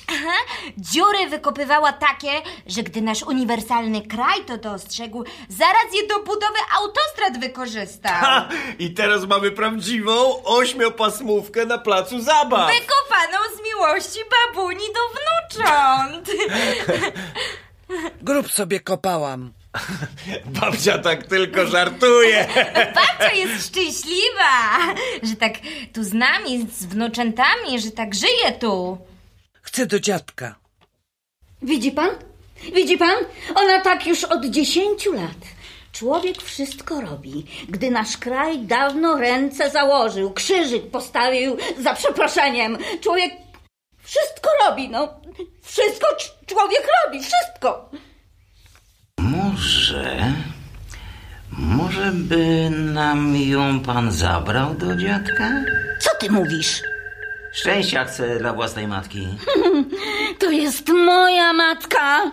[0.08, 0.38] Aha,
[0.78, 2.30] Dziury wykopywała takie,
[2.68, 8.14] że gdy nasz uniwersalny kraj to dostrzegł, zaraz je do budowy autostrad wykorzystał.
[8.14, 8.50] Ha,
[8.80, 12.72] I teraz mamy prawdziwą ośmiopasmówkę na placu zabaw.
[12.74, 16.30] Wykopaną z miłości babuni do wnucząt.
[18.22, 19.54] Grób sobie kopałam.
[20.62, 22.48] Babcia tak tylko żartuje.
[22.96, 24.78] Babcia jest szczęśliwa,
[25.24, 25.54] że tak
[25.94, 28.98] tu z nami, z wnuczętami, że tak żyje tu.
[29.68, 30.56] Chcę do dziadka.
[31.62, 32.10] widzi pan?
[32.76, 33.16] Widzi pan?
[33.56, 35.42] Ona tak już od dziesięciu lat.
[35.92, 37.46] Człowiek wszystko robi.
[37.70, 42.78] Gdy nasz kraj dawno ręce założył, krzyżyk postawił za przeproszeniem.
[43.02, 43.32] Człowiek
[44.04, 45.14] wszystko robi, no.
[45.64, 47.90] Wszystko cz- człowiek robi, wszystko.
[49.20, 50.34] Może.
[51.52, 55.52] Może by nam ją pan zabrał do dziadka?
[56.00, 56.82] Co ty mówisz?
[57.62, 59.28] Szczęścia chcę dla własnej matki.
[60.40, 62.32] To jest moja matka.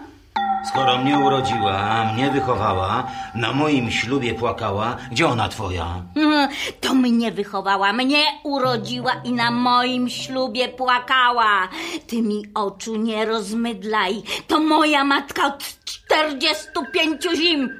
[0.68, 5.86] Skoro mnie urodziła, mnie wychowała, na moim ślubie płakała, gdzie ona twoja?
[6.16, 6.48] Mm,
[6.80, 11.68] To mnie wychowała, mnie urodziła i na moim ślubie płakała.
[12.06, 14.22] Ty mi oczu nie rozmydlaj.
[14.48, 17.70] To moja matka od 45 zim.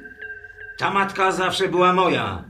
[0.77, 2.43] Ta matka zawsze była moja.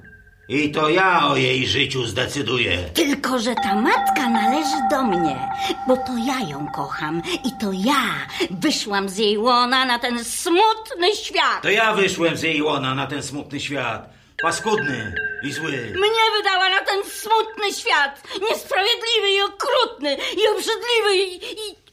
[0.49, 2.77] I to ja o jej życiu zdecyduję.
[2.93, 5.49] Tylko, że ta matka należy do mnie,
[5.87, 11.15] bo to ja ją kocham i to ja wyszłam z jej łona na ten smutny
[11.23, 11.61] świat.
[11.61, 14.09] To ja wyszłem z jej łona na ten smutny świat.
[14.41, 15.71] Paskudny i zły.
[15.71, 21.35] Mnie wydała na ten smutny świat, niesprawiedliwy i okrutny i obrzydliwy i,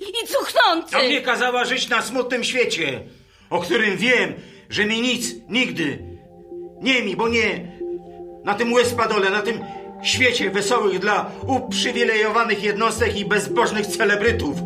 [0.04, 0.96] i, i cuchnący.
[0.96, 3.00] A mnie kazała żyć na smutnym świecie,
[3.50, 4.34] o którym wiem,
[4.70, 5.98] że mi nic, nigdy,
[6.80, 7.71] nie mi, bo nie,
[8.44, 9.60] na tym łespadole, na tym
[10.02, 14.56] świecie wesołych dla uprzywilejowanych jednostek i bezbożnych celebrytów,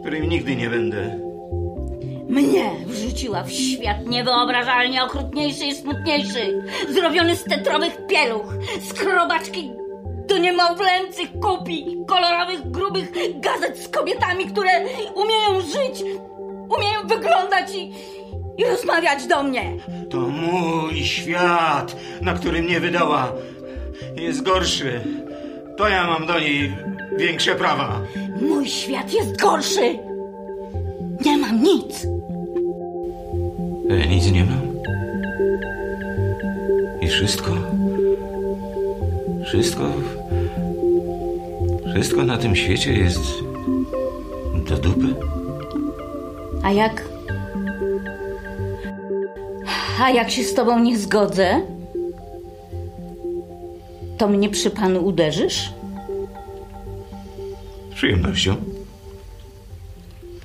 [0.00, 1.18] którymi nigdy nie będę.
[2.28, 6.62] Mnie wrzuciła w świat niewyobrażalnie okrutniejszy i smutniejszy.
[6.88, 9.70] Zrobiony z tetrowych pieluch, z krobaczki
[10.28, 14.70] do niemowlęcych kupi, kolorowych, grubych gazet z kobietami, które
[15.14, 16.04] umieją żyć,
[16.76, 17.92] umieją wyglądać i,
[18.58, 19.72] i rozmawiać do mnie.
[20.10, 23.32] To mój świat, na który mnie wydała.
[24.16, 25.00] Jest gorszy.
[25.76, 26.72] To ja mam do niej
[27.16, 28.00] większe prawa.
[28.40, 29.98] Mój świat jest gorszy.
[31.24, 32.06] Nie mam nic.
[33.88, 34.68] Ja nic nie mam.
[37.00, 37.50] I wszystko.
[39.44, 39.84] Wszystko.
[41.94, 43.20] Wszystko na tym świecie jest.
[44.68, 45.14] do dupy.
[46.62, 47.17] A jak.
[50.00, 51.60] A jak się z tobą nie zgodzę,
[54.18, 55.70] to mnie przy panu uderzysz?
[57.92, 58.56] Z przyjemnością.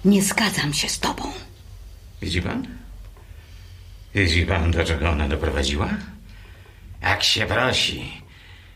[0.05, 1.23] Nie zgadzam się z tobą.
[2.21, 2.67] Widzi pan?
[4.15, 5.89] Widzi pan, do czego ona doprowadziła?
[7.01, 8.21] Jak się prosi,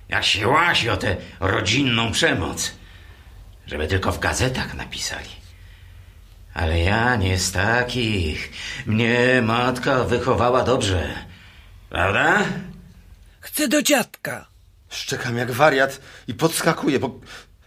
[0.10, 2.72] jak się łasi o tę rodzinną przemoc,
[3.68, 5.30] żeby tylko w gazetach napisali.
[6.58, 8.52] Ale ja nie z takich.
[8.86, 11.14] Mnie matka wychowała dobrze.
[11.90, 12.46] Prawda?
[13.40, 14.48] Chcę do dziadka.
[14.90, 17.20] Szczekam jak wariat i podskakuję, bo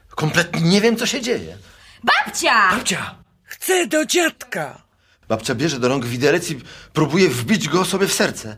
[0.08, 1.56] kompletnie nie wiem, co się dzieje.
[2.04, 2.70] Babcia!
[2.70, 3.14] Babcia!
[3.44, 4.82] Chcę do dziadka.
[5.28, 6.60] Babcia bierze do rąk widelec i
[6.92, 8.56] próbuje wbić go sobie w serce.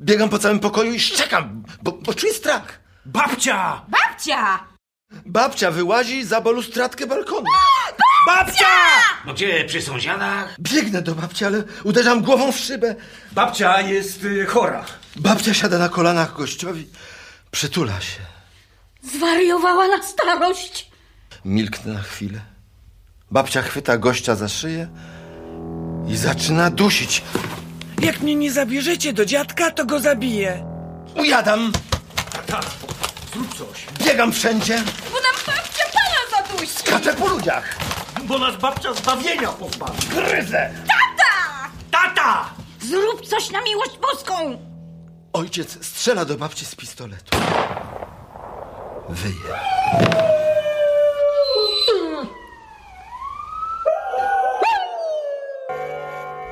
[0.00, 2.80] Biegam po całym pokoju i szczekam, bo, bo czuję strach.
[3.06, 3.82] Babcia!
[3.88, 4.73] Babcia!
[5.26, 7.46] Babcia wyłazi za balustradkę balkonu.
[8.26, 8.66] Babcia!
[9.26, 10.56] No gdzie, przy sąsiadach?
[10.60, 12.94] Biegnę do babci, ale uderzam głową w szybę.
[13.32, 14.84] Babcia jest y, chora.
[15.16, 16.88] Babcia siada na kolanach gościowi,
[17.50, 18.20] przytula się.
[19.02, 20.90] Zwariowała na starość.
[21.44, 22.40] Milknę na chwilę.
[23.30, 24.88] Babcia chwyta gościa za szyję
[26.08, 27.22] i zaczyna dusić.
[28.00, 30.64] Jak mnie nie zabierzecie do dziadka, to go zabiję.
[31.16, 31.72] Ujadam,
[32.32, 32.60] Tata,
[33.34, 33.86] zrób coś.
[34.06, 34.76] biegam wszędzie,
[35.12, 36.82] Bo nam babcia pana zadusi!
[36.84, 37.76] kaczę po ludziach.
[38.24, 40.06] Bo nas babcia zbawienia pozbawi.
[40.08, 40.70] Gryzę.
[41.90, 42.50] Tata!
[42.82, 44.58] Zrób coś na miłość boską.
[45.32, 47.36] Ojciec strzela do babci z pistoletu.
[49.08, 49.54] Wyje.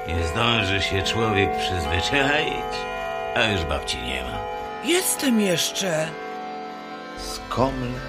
[0.09, 2.74] Nie zdąży się człowiek przyzwyczaić,
[3.37, 4.39] a już babci nie ma.
[4.85, 6.09] Jestem jeszcze.
[7.53, 8.01] Skomle.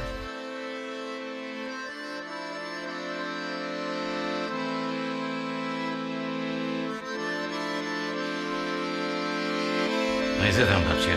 [10.40, 11.16] No i co tam babcia?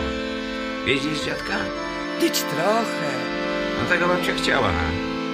[0.85, 1.55] Wiedzieć dziadka?
[2.21, 3.09] Dyć trochę.
[3.79, 4.69] No tego babcia chciała.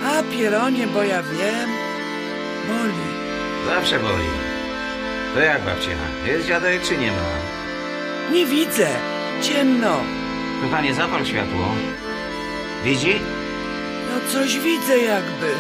[0.06, 1.70] A pieronie, bo ja wiem.
[2.68, 3.06] Boli.
[3.68, 4.30] Zawsze boli.
[5.34, 5.92] To jak babcia?
[6.26, 7.30] Jest dziadek czy nie ma?
[8.32, 8.88] Nie widzę.
[9.42, 10.00] Ciemno.
[10.62, 11.66] Kochanie, zapal światło.
[12.84, 13.16] Widzi?
[14.10, 15.52] No coś widzę jakby.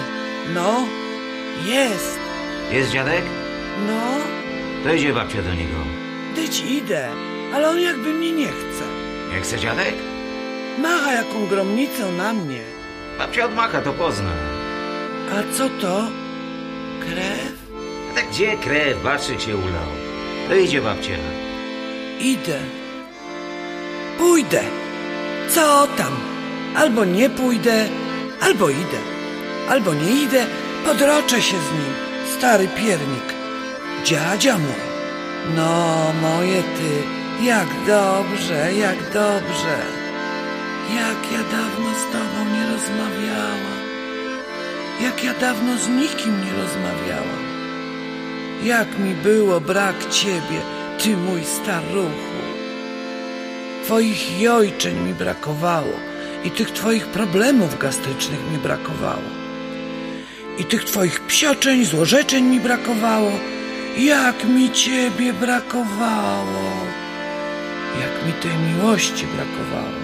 [0.53, 0.86] No.
[1.65, 2.19] Jest.
[2.71, 3.24] Jest dziadek?
[3.88, 4.01] No.
[4.84, 5.78] To idzie babcia do niego.
[6.36, 7.09] Dyć idę.
[7.53, 8.84] Ale on jakby mnie nie chce.
[9.34, 9.93] Jak chce dziadek?
[10.80, 12.61] Macha jaką gromnicą na mnie.
[13.17, 14.32] Babcia odmacha, to pozna.
[15.32, 16.03] A co to?
[16.99, 17.53] Krew?
[18.11, 19.03] A tak gdzie krew?
[19.03, 19.89] Baczyk się ulał.
[20.49, 21.11] To idzie babcia.
[22.19, 22.59] Idę.
[24.17, 24.61] Pójdę.
[25.49, 26.33] Co tam?
[26.76, 27.89] Albo nie pójdę,
[28.41, 28.99] albo idę.
[29.69, 30.45] Albo nie idę,
[30.86, 31.93] podroczę się z nim.
[32.38, 33.34] Stary piernik.
[34.05, 34.84] Dziadzia mój.
[35.55, 36.91] No, moje ty,
[37.45, 39.78] jak dobrze, jak dobrze.
[40.95, 43.84] Jak ja dawno z tobą nie rozmawiałam.
[45.01, 47.43] Jak ja dawno z nikim nie rozmawiałam.
[48.63, 50.61] Jak mi było brak ciebie,
[51.03, 52.34] ty mój staruchu.
[53.86, 56.12] Twoich jojczeń mi brakowało
[56.44, 59.44] i tych twoich problemów gastrycznych mi brakowało.
[60.58, 63.32] I tych twoich psioczeń, złorzeczeń mi brakowało.
[63.98, 66.72] Jak mi ciebie brakowało.
[68.02, 70.00] Jak mi tej miłości brakowało.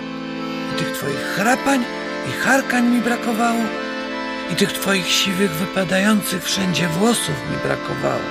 [0.73, 1.83] I tych twoich chrapań
[2.29, 3.61] i charkań mi brakowało.
[4.51, 8.29] I tych twoich siwych, wypadających wszędzie włosów mi brakowało.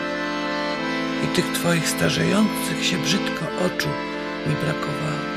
[1.24, 3.88] I tych twoich starzejących się brzydko oczu
[4.46, 5.27] mi brakowało.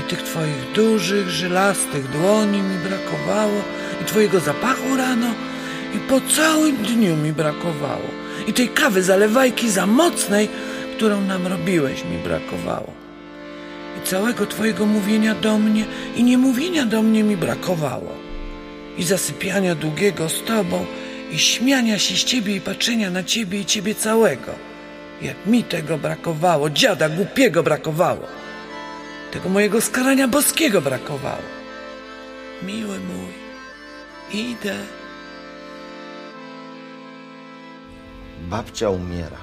[0.00, 3.62] I tych twoich dużych, żylastych dłoni mi brakowało.
[4.02, 5.34] I twojego zapachu rano.
[5.94, 8.08] I po całym dniu mi brakowało.
[8.46, 10.48] I tej kawy zalewajki za mocnej,
[10.96, 12.92] którą nam robiłeś, mi brakowało.
[13.98, 15.84] I całego twojego mówienia do mnie
[16.16, 18.12] i niemówienia do mnie mi brakowało.
[18.98, 20.86] I zasypiania długiego z tobą
[21.32, 24.52] i śmiania się z ciebie i patrzenia na ciebie i ciebie całego.
[25.22, 28.26] Jak mi tego brakowało, dziada głupiego brakowało.
[29.36, 31.42] Tego mojego skarania boskiego brakowało.
[32.62, 33.32] Miły mój,
[34.32, 34.76] idę.
[38.48, 39.36] Babcia umiera.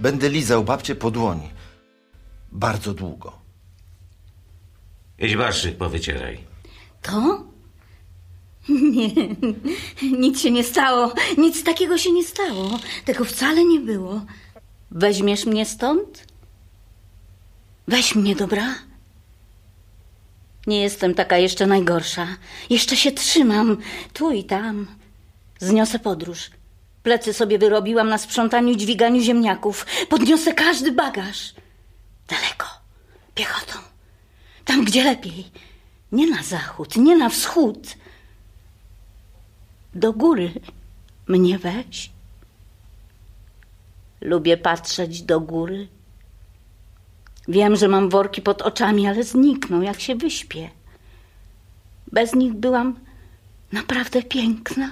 [0.00, 1.50] Będę lizał babcię po dłoni.
[2.52, 3.38] Bardzo długo.
[5.18, 6.38] Idź barszczyk powycieraj.
[7.02, 7.44] To?
[8.68, 9.08] Nie,
[10.18, 11.12] nic się nie stało.
[11.38, 12.78] Nic takiego się nie stało.
[13.04, 14.20] Tego wcale nie było.
[14.90, 16.27] Weźmiesz mnie stąd?
[17.88, 18.74] Weź mnie, dobra?
[20.66, 22.26] Nie jestem taka jeszcze najgorsza.
[22.70, 23.76] Jeszcze się trzymam
[24.12, 24.86] tu i tam.
[25.58, 26.50] Zniosę podróż.
[27.02, 29.86] Plecy sobie wyrobiłam na sprzątaniu i dźwiganiu ziemniaków.
[30.08, 31.54] Podniosę każdy bagaż.
[32.28, 32.66] Daleko,
[33.34, 33.78] piechotą.
[34.64, 35.50] Tam, gdzie lepiej.
[36.12, 37.94] Nie na zachód, nie na wschód.
[39.94, 40.52] Do góry
[41.26, 42.10] mnie weź.
[44.20, 45.88] Lubię patrzeć do góry.
[47.48, 50.70] Wiem, że mam worki pod oczami, ale znikną, jak się wyśpię.
[52.12, 53.00] Bez nich byłam
[53.72, 54.90] naprawdę piękna.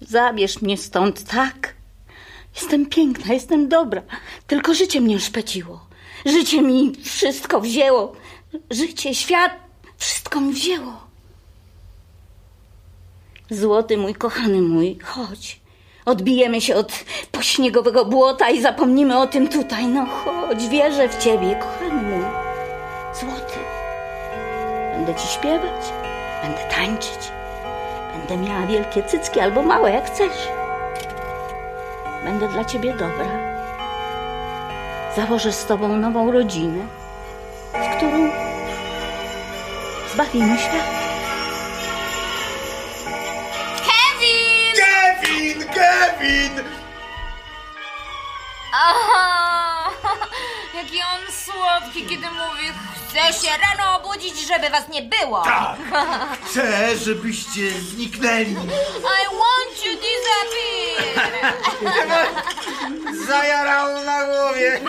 [0.00, 1.74] Zabierz mnie stąd, tak?
[2.54, 4.02] Jestem piękna, jestem dobra.
[4.46, 5.86] Tylko życie mnie szpeciło.
[6.26, 8.12] Życie mi wszystko wzięło.
[8.70, 9.52] Życie, świat,
[9.96, 11.08] wszystko mi wzięło.
[13.50, 15.60] Złoty mój, kochany mój, chodź.
[16.08, 16.92] Odbijemy się od
[17.32, 19.86] pośniegowego błota i zapomnimy o tym tutaj.
[19.86, 22.24] No chodź, wierzę w ciebie, kochany mój.
[23.20, 23.58] Złoty.
[24.92, 25.92] Będę ci śpiewać,
[26.42, 27.32] będę tańczyć.
[28.16, 30.48] Będę miała wielkie cycki albo małe, jak chcesz.
[32.24, 33.58] Będę dla ciebie dobra.
[35.16, 36.86] Założę z tobą nową rodzinę,
[37.72, 38.28] z którą
[40.14, 40.97] zbawimy świat.
[46.18, 46.64] Kevin!
[48.74, 49.90] Aha,
[50.76, 52.72] jaki on słodki, kiedy mówi,
[53.08, 55.42] chcę się rano obudzić, żeby was nie było.
[55.44, 55.76] Tak.
[56.44, 58.50] Chcę, żebyście zniknęli.
[58.50, 61.32] I want you disappear.
[63.28, 64.80] Zajarał na głowie.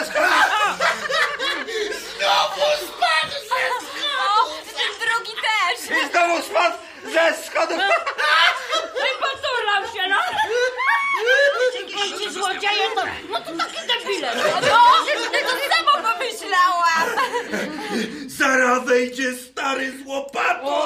[0.00, 0.16] Spadł
[3.32, 3.84] ze schodów!
[4.36, 4.38] O,
[4.76, 5.76] ten drugi też.
[5.98, 7.78] I znowu spadł ze schodów!
[8.94, 10.16] No i poturlał się, no!
[11.88, 14.32] Ci, ci złodzieje to, no to takie debile!
[14.36, 14.42] no.
[14.60, 14.66] To
[15.74, 17.08] samo pomyślałam.
[18.26, 20.79] Zaraz wejdzie stary z łopatą.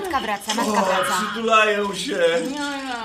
[0.00, 1.12] Matka wraca, matka O, wraca.
[1.22, 2.18] przytulają się.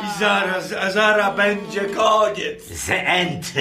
[0.04, 2.86] I zaraz, a zaraz będzie koniec.
[2.88, 3.52] The end!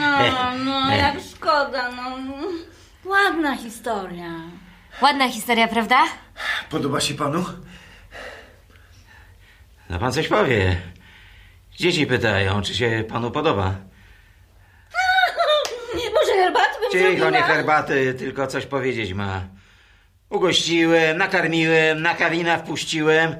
[0.00, 2.18] No, no, jak szkoda, no.
[3.04, 4.30] Ładna historia.
[5.02, 6.04] Ładna historia, prawda?
[6.70, 7.44] Podoba się panu?
[9.90, 10.76] No pan coś powie.
[11.76, 13.74] Dzieci pytają, czy się panu podoba.
[16.14, 17.30] Może herbaty bym Cicho, zrobiła?
[17.30, 19.40] nie herbaty, tylko coś powiedzieć ma.
[20.30, 23.34] Ugościłem, nakarmiłem, na kawina wpuściłem.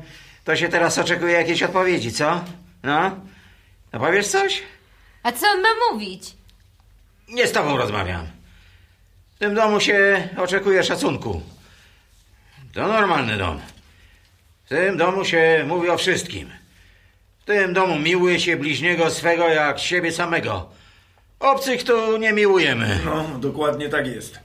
[0.45, 2.45] To się teraz oczekuje jakiejś odpowiedzi, co?
[2.82, 3.20] No?
[3.93, 4.62] No powiesz coś?
[5.22, 6.34] A co on ma mówić?
[7.28, 8.26] Nie z tobą rozmawiam.
[9.36, 11.43] W tym domu się oczekuje szacunku.
[12.74, 13.61] To normalny dom.
[14.64, 16.51] W tym domu się mówi o wszystkim.
[17.41, 20.68] W tym domu miłuje się bliźniego swego jak siebie samego.
[21.41, 23.01] Obcych tu nie miłujemy.
[23.05, 24.39] No, dokładnie tak jest.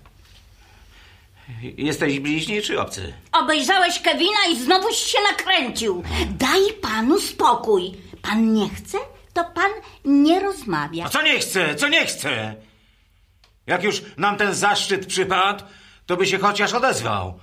[1.77, 3.13] Jesteś bliźni czy obcy?
[3.31, 6.03] Obejrzałeś Kevina i znowuś się nakręcił.
[6.29, 7.91] Daj panu spokój.
[8.21, 8.97] Pan nie chce,
[9.33, 9.71] to pan
[10.05, 11.05] nie rozmawia.
[11.05, 11.75] A co nie chce?
[11.75, 12.55] Co nie chce?
[13.67, 15.63] Jak już nam ten zaszczyt przypadł,
[16.05, 17.39] to by się chociaż odezwał.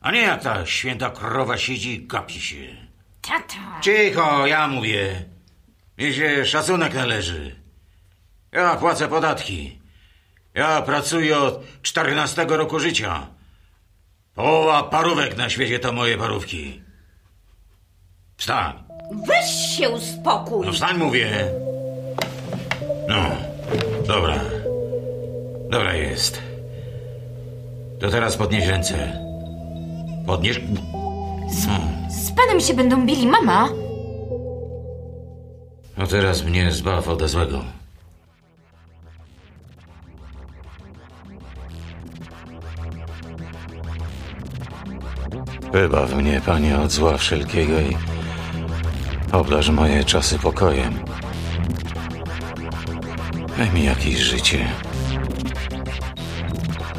[0.00, 2.76] A nie jak ta święta krowa siedzi i gapi się.
[3.20, 3.80] Tata.
[3.80, 5.24] Cicho, ja mówię.
[5.98, 7.56] Mi się szacunek należy.
[8.52, 9.78] Ja płacę podatki.
[10.54, 13.26] Ja pracuję od 14 roku życia.
[14.34, 16.80] Połowa parówek na świecie to moje parówki.
[18.36, 18.72] Wstań.
[19.28, 20.66] Weź się uspokój.
[20.66, 21.30] No wstań, mówię.
[23.08, 23.16] No,
[24.06, 24.40] dobra.
[25.70, 26.42] Dobra jest.
[28.00, 29.24] To teraz podnieś ręce.
[30.26, 30.60] Podnieś...
[31.68, 31.80] No,
[32.10, 33.68] Z panem się będą bili, mama.
[35.96, 37.64] no teraz mnie zbaw ode złego.
[45.74, 47.96] Wybaw mnie, Panie, od zła wszelkiego i
[49.32, 50.94] obdarz moje czasy pokojem.
[53.58, 54.68] Daj mi jakieś życie.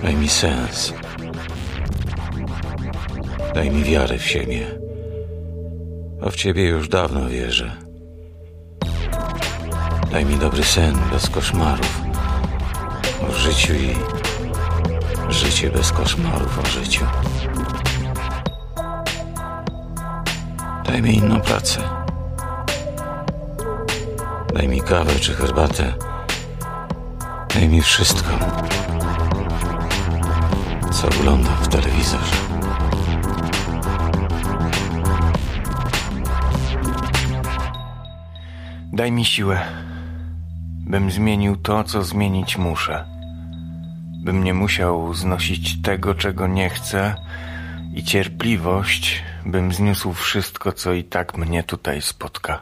[0.03, 0.93] Daj mi sens.
[3.53, 4.65] Daj mi wiarę w siebie.
[6.21, 7.75] Bo w Ciebie już dawno wierzę.
[10.11, 12.01] Daj mi dobry sen bez koszmarów
[13.29, 13.95] o życiu i
[15.33, 17.05] życie bez koszmarów o życiu.
[20.87, 21.81] Daj mi inną pracę.
[24.53, 25.93] Daj mi kawę czy herbatę.
[27.53, 28.29] Daj mi wszystko,
[30.91, 32.35] co oglądam w telewizorze.
[38.93, 39.61] Daj mi siłę,
[40.87, 43.05] bym zmienił to, co zmienić muszę.
[44.23, 47.15] Bym nie musiał znosić tego, czego nie chcę,
[47.95, 52.59] i cierpliwość, bym zniósł wszystko, co i tak mnie tutaj spotka.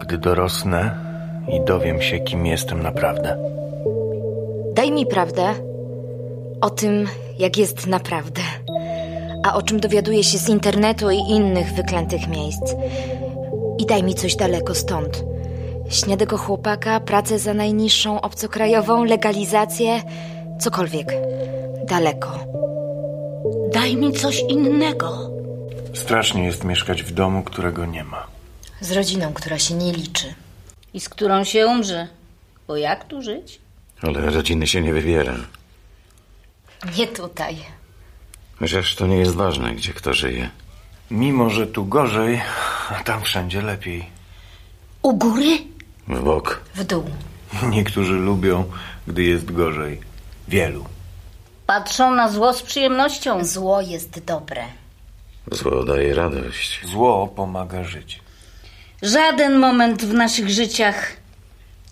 [0.00, 0.96] Gdy dorosnę
[1.48, 3.36] i dowiem się, kim jestem naprawdę.
[4.74, 5.54] Daj mi prawdę
[6.60, 7.06] o tym,
[7.38, 8.42] jak jest naprawdę.
[9.44, 12.74] A o czym dowiaduję się z internetu i innych wyklętych miejsc.
[13.78, 15.24] I daj mi coś daleko stąd.
[15.90, 20.02] Śniadego chłopaka, pracę za najniższą obcokrajową, legalizację,
[20.60, 21.14] cokolwiek.
[21.84, 22.38] Daleko.
[23.72, 25.39] Daj mi coś innego.
[25.94, 28.26] Strasznie jest mieszkać w domu, którego nie ma.
[28.80, 30.34] Z rodziną, która się nie liczy.
[30.94, 32.08] I z którą się umrze.
[32.68, 33.60] Bo jak tu żyć?
[34.02, 35.34] Ale rodziny się nie wybiera.
[36.98, 37.56] Nie tutaj.
[38.58, 40.50] Chociaż to nie jest ważne, gdzie kto żyje.
[41.10, 42.40] Mimo, że tu gorzej,
[42.90, 44.06] a tam wszędzie lepiej.
[45.02, 45.58] U góry?
[46.08, 46.60] W bok.
[46.74, 47.04] W dół.
[47.70, 48.64] Niektórzy lubią,
[49.06, 50.00] gdy jest gorzej.
[50.48, 50.84] Wielu.
[51.66, 53.44] Patrzą na zło z przyjemnością.
[53.44, 54.64] Zło jest dobre.
[55.52, 56.80] Zło daje radość.
[56.86, 58.20] Zło pomaga żyć.
[59.02, 61.12] Żaden moment w naszych życiach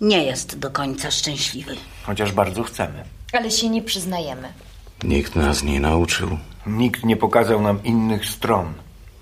[0.00, 1.76] nie jest do końca szczęśliwy.
[2.02, 3.04] Chociaż bardzo chcemy.
[3.32, 4.48] Ale się nie przyznajemy.
[5.04, 6.38] Nikt nas nie nauczył.
[6.66, 8.74] Nikt nie pokazał nam innych stron,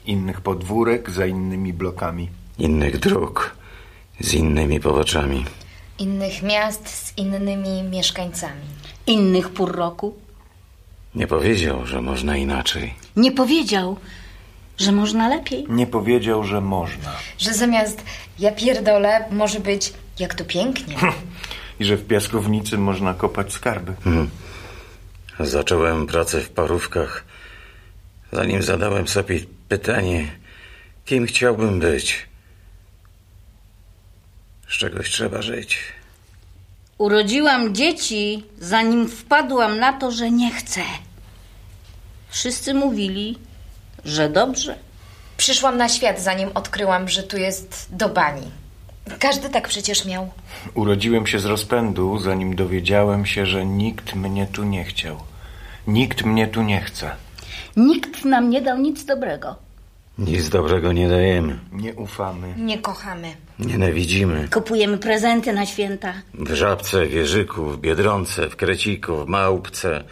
[0.07, 2.29] innych podwórek za innymi blokami.
[2.59, 3.57] Innych dróg.
[4.21, 5.45] Z innymi poboczami.
[5.99, 8.67] Innych miast z innymi mieszkańcami.
[9.07, 10.15] Innych pór roku.
[11.15, 12.95] Nie powiedział, że można inaczej.
[13.17, 13.97] Nie powiedział,
[14.79, 15.67] że można lepiej.
[15.69, 17.13] Nie powiedział, że można.
[17.39, 18.03] Że zamiast
[18.39, 20.97] ja pierdolę, może być jak to pięknie.
[21.81, 23.95] I że w piaskownicy można kopać skarby.
[25.41, 27.25] Zacząłem pracę w parówkach,
[28.33, 30.33] zanim zadałem sobie pytanie,
[31.05, 32.27] kim chciałbym być.
[34.69, 35.79] Z czegoś trzeba żyć.
[36.99, 40.81] Urodziłam dzieci, zanim wpadłam na to, że nie chcę.
[42.37, 43.39] Wszyscy mówili,
[44.05, 44.77] że dobrze.
[45.37, 48.51] Przyszłam na świat, zanim odkryłam, że tu jest do bani.
[49.19, 50.29] Każdy tak przecież miał.
[50.75, 55.17] Urodziłem się z rozpędu, zanim dowiedziałem się, że nikt mnie tu nie chciał.
[55.87, 57.11] Nikt mnie tu nie chce.
[57.77, 59.57] Nikt nam nie dał nic dobrego.
[60.19, 61.59] Nic dobrego nie dajemy.
[61.73, 62.55] Nie ufamy.
[62.57, 63.37] Nie kochamy.
[63.59, 64.49] Nienawidzimy.
[64.53, 66.13] Kupujemy prezenty na święta.
[66.35, 70.05] W Żabce, w Wierzyku, w Biedronce, w Kreciku, w Małpce,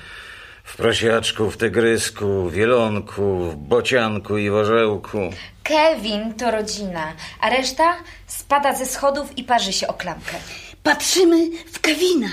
[0.65, 5.19] w Prosiaczku, w Tygrysku, w Wielonku, w Bocianku i w Orzełku.
[5.63, 7.97] Kevin to rodzina, a reszta
[8.27, 10.37] spada ze schodów i parzy się o klamkę.
[10.83, 12.29] Patrzymy w Kevina.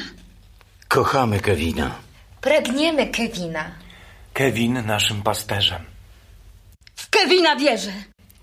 [0.88, 1.92] Kochamy Kevina.
[2.42, 3.72] Pragniemy Kevina.
[4.34, 5.82] Kevin naszym pasterzem.
[6.96, 7.92] W Kevina wierzę.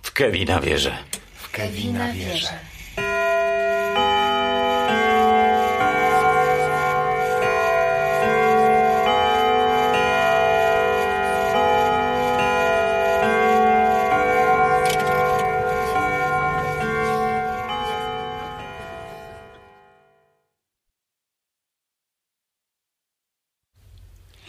[0.03, 0.99] W Kevina wierzę.
[1.35, 2.59] W Kevina wierzę.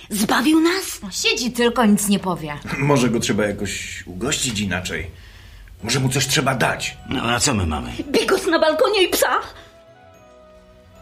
[0.09, 0.99] Zbawił nas?
[1.11, 2.59] Siedzi tylko, nic nie powie.
[2.77, 5.11] Może go trzeba jakoś ugościć inaczej.
[5.83, 6.97] Może mu coś trzeba dać.
[7.09, 7.91] No a co my mamy?
[8.11, 9.39] Bigos na balkonie i psa.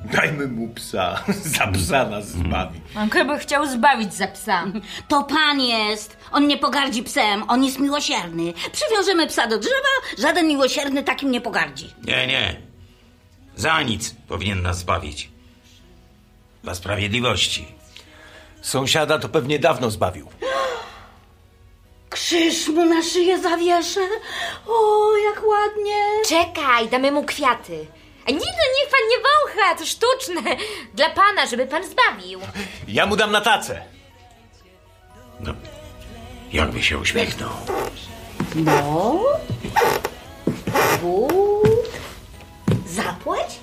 [0.06, 1.24] Dajmy mu psa.
[1.58, 2.82] Za psa nas zbawi.
[2.98, 4.64] On chyba chciał zbawić za psa.
[5.08, 6.18] To pan jest.
[6.32, 8.54] On nie pogardzi psem, on jest miłosierny.
[8.72, 11.94] Przywiążemy psa do drzewa, żaden miłosierny takim nie pogardzi.
[12.04, 12.62] Nie, nie.
[13.56, 15.30] Za nic powinien nas zbawić.
[16.64, 17.77] Dla sprawiedliwości.
[18.62, 20.28] Sąsiada to pewnie dawno zbawił.
[22.10, 24.00] Krzyż mu na szyję zawieszę.
[24.68, 25.96] O, jak ładnie.
[26.30, 27.86] Czekaj, damy mu kwiaty.
[28.28, 30.56] A nie no, niech pan nie wącha, to sztuczne.
[30.94, 32.40] Dla pana, żeby pan zbawił.
[32.88, 33.82] Ja mu dam na tacę.
[35.40, 35.54] No,
[36.54, 37.50] jakby się uśmiechnął.
[38.56, 39.20] No.
[41.02, 41.90] Wód.
[42.86, 43.60] Zapłać?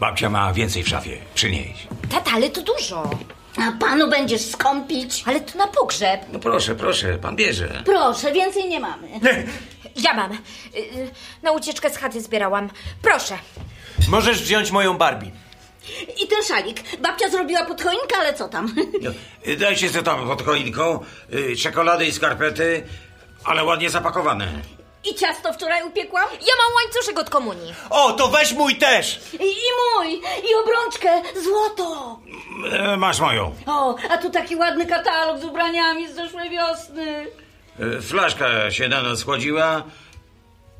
[0.00, 1.16] Babcia ma więcej w szafie.
[1.34, 1.86] Przynieś.
[2.10, 3.10] Tata, ale to dużo.
[3.58, 5.22] A panu będziesz skąpić?
[5.26, 6.20] Ale to na pogrzeb.
[6.32, 7.82] No proszę, proszę, pan bierze.
[7.84, 9.08] Proszę, więcej nie mamy.
[9.96, 10.32] Ja mam.
[10.32, 10.36] Y,
[10.78, 11.10] y,
[11.42, 12.70] Na ucieczkę z chaty zbierałam.
[13.02, 13.38] Proszę.
[14.08, 15.30] Możesz wziąć moją Barbie.
[16.24, 16.98] I ten szalik.
[17.00, 18.74] Babcia zrobiła pod choinkę, ale co tam?
[19.02, 19.10] No,
[19.60, 21.00] dajcie sobie tam pod choinką
[21.34, 22.82] y, czekolady i skarpety,
[23.44, 24.48] ale ładnie zapakowane.
[25.10, 26.24] I ciasto wczoraj upiekłam?
[26.32, 27.74] Ja mam łańcuszek od komunii.
[27.90, 29.20] O, to weź mój też.
[29.32, 30.14] I, I mój!
[30.50, 31.22] I obrączkę!
[31.42, 32.18] Złoto!
[32.72, 33.54] E, masz moją.
[33.66, 37.26] O, a tu taki ładny katalog z ubraniami z zeszłej wiosny.
[37.98, 39.82] E, flaszka się na nas schłodziła.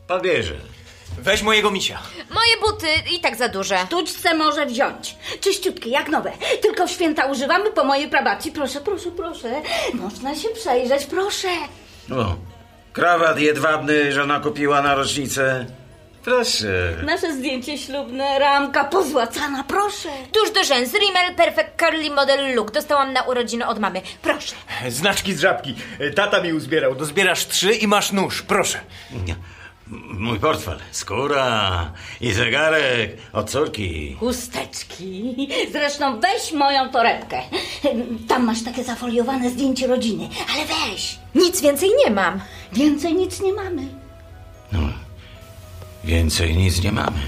[0.09, 0.55] Pan bierze.
[1.19, 1.99] Weź mojego misia.
[2.31, 3.79] Moje buty i tak za duże.
[3.91, 5.17] Tućce może wziąć.
[5.41, 6.33] Czyściutkie, jak nowe.
[6.63, 8.53] Tylko w święta używamy po mojej prababci.
[8.53, 9.63] Proszę, proszę, proszę.
[9.95, 11.49] Można się przejrzeć, proszę.
[12.13, 12.37] O,
[12.97, 15.67] krawat jedwabny żona kupiła na rocznicę.
[16.25, 16.93] Proszę.
[17.05, 20.09] Nasze zdjęcie ślubne, ramka pozłacana, proszę.
[20.33, 22.71] Tuż do rzęs, Rimmel Perfect Curly Model Look.
[22.71, 24.01] Dostałam na urodziny od mamy.
[24.23, 24.55] Proszę.
[24.89, 25.75] Znaczki z żabki.
[26.15, 26.95] Tata mi uzbierał.
[26.95, 28.43] Dozbierasz trzy i masz nóż.
[28.43, 28.79] Proszę.
[30.19, 34.17] Mój portfel, skóra i zegarek od córki.
[34.21, 35.37] Chusteczki.
[35.73, 37.43] Zresztą weź moją torebkę.
[38.29, 40.29] Tam masz takie zafoliowane zdjęcie rodziny.
[40.55, 41.19] Ale weź.
[41.35, 42.41] Nic więcej nie mam.
[42.73, 43.83] Więcej nic nie mamy.
[44.73, 44.79] No,
[46.05, 47.19] więcej nic nie mamy.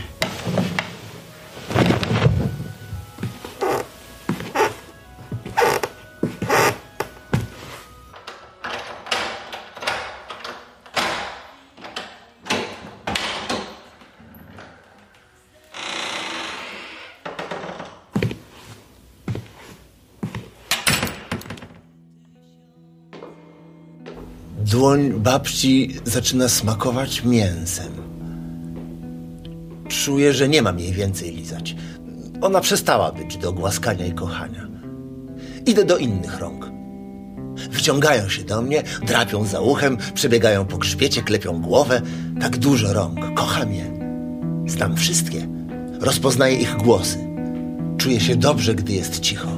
[24.89, 27.93] Dłoń babci zaczyna smakować mięsem.
[29.89, 31.77] Czuję, że nie mam jej więcej lizać.
[32.41, 34.69] Ona przestała być do głaskania i kochania.
[35.67, 36.71] Idę do innych rąk.
[37.71, 42.03] Wyciągają się do mnie, drapią za uchem, przebiegają po grzbiecie, klepią głowę.
[42.41, 43.35] Tak dużo rąk.
[43.35, 43.85] Kocham je.
[44.67, 45.49] Znam wszystkie.
[46.01, 47.19] Rozpoznaję ich głosy.
[47.99, 49.49] Czuję się dobrze, gdy jest cicho.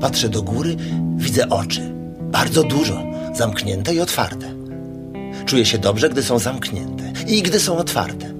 [0.00, 0.76] Patrzę do góry,
[1.16, 1.94] widzę oczy.
[2.20, 4.54] Bardzo dużo, zamknięte i otwarte.
[5.46, 8.34] Czuję się dobrze, gdy są zamknięte i gdy są otwarte.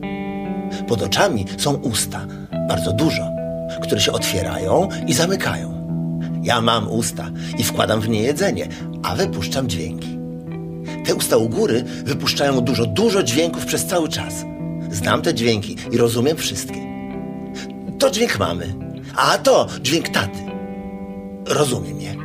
[0.89, 2.27] Pod oczami są usta,
[2.69, 3.29] bardzo dużo,
[3.83, 5.81] które się otwierają i zamykają.
[6.43, 8.69] Ja mam usta i wkładam w nie jedzenie,
[9.03, 10.19] a wypuszczam dźwięki.
[11.07, 14.45] Te usta u góry wypuszczają dużo, dużo dźwięków przez cały czas.
[14.91, 16.81] Znam te dźwięki i rozumiem wszystkie.
[17.99, 18.75] To dźwięk mamy,
[19.17, 20.39] a to dźwięk taty.
[21.47, 22.17] Rozumiem je.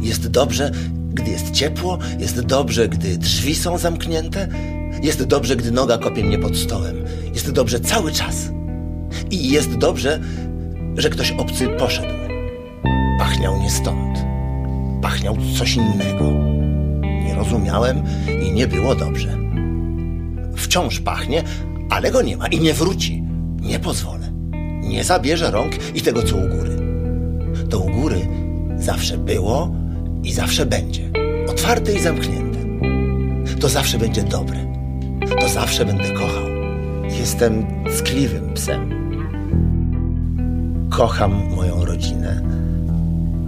[0.00, 0.70] Jest dobrze,
[1.20, 4.48] gdy jest ciepło, jest dobrze, gdy drzwi są zamknięte,
[5.02, 7.04] jest dobrze, gdy noga kopie mnie pod stołem,
[7.34, 8.50] jest dobrze cały czas.
[9.30, 10.20] I jest dobrze,
[10.96, 12.14] że ktoś obcy poszedł.
[13.18, 14.18] Pachniał nie stąd.
[15.02, 16.30] Pachniał coś innego.
[17.24, 18.02] Nie rozumiałem
[18.46, 19.38] i nie było dobrze.
[20.56, 21.42] Wciąż pachnie,
[21.90, 23.22] ale go nie ma i nie wróci.
[23.60, 24.32] Nie pozwolę.
[24.82, 26.76] Nie zabierze rąk i tego, co u góry.
[27.70, 28.28] To u góry
[28.78, 29.79] zawsze było
[30.24, 31.10] i zawsze będzie.
[31.48, 32.58] Otwarte i zamknięte.
[33.60, 34.58] To zawsze będzie dobre.
[35.40, 36.44] To zawsze będę kochał.
[37.18, 37.66] Jestem
[37.98, 38.90] ckliwym psem.
[40.90, 42.42] Kocham moją rodzinę,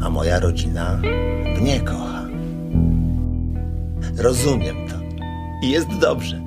[0.02, 1.00] a moja rodzina
[1.60, 2.22] mnie kocha.
[4.16, 4.94] Rozumiem to.
[5.62, 6.42] I jest dobrze.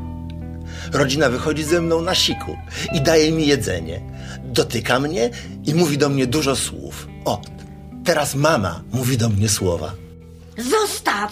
[0.94, 2.56] Rodzina wychodzi ze mną na siku
[2.94, 4.02] i daje mi jedzenie.
[4.44, 5.30] Dotyka mnie
[5.66, 7.08] i mówi do mnie dużo słów.
[7.26, 7.42] O,
[8.04, 10.05] teraz mama mówi do mnie słowa.
[10.58, 11.32] Zostaw!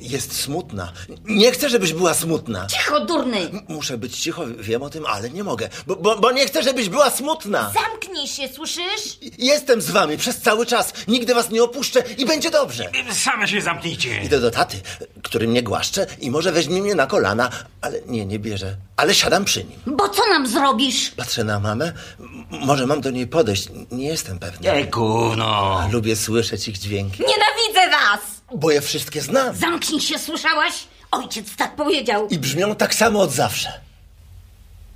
[0.00, 0.92] Jest smutna.
[1.24, 2.66] Nie chcę, żebyś była smutna.
[2.66, 3.38] Cicho, durny!
[3.40, 6.62] M- Muszę być cicho, wiem o tym, ale nie mogę, bo, bo, bo nie chcę,
[6.62, 7.72] żebyś była smutna.
[7.74, 9.18] Zamknij się, słyszysz?
[9.38, 10.92] Jestem z wami przez cały czas.
[11.08, 12.90] Nigdy was nie opuszczę i będzie dobrze.
[13.12, 14.22] Same się zamknijcie.
[14.22, 14.80] Idę do taty,
[15.22, 17.50] który mnie głaszcze i może weźmie mnie na kolana,
[17.80, 18.76] ale nie, nie bierze.
[18.96, 19.78] Ale siadam przy nim.
[19.86, 21.10] Bo co nam zrobisz?
[21.10, 21.92] Patrzę na mamę.
[22.20, 23.68] M- Może mam do niej podejść.
[23.90, 24.66] Nie jestem pewny.
[24.74, 25.80] Jejku, no.
[25.92, 28.39] Lubię słyszeć ich dźwięki, Nienawidzę was!
[28.56, 29.56] Bo je wszystkie znam.
[29.56, 30.72] Zamknij się, słyszałaś?
[31.10, 32.28] Ojciec tak powiedział.
[32.28, 33.80] I brzmią tak samo od zawsze.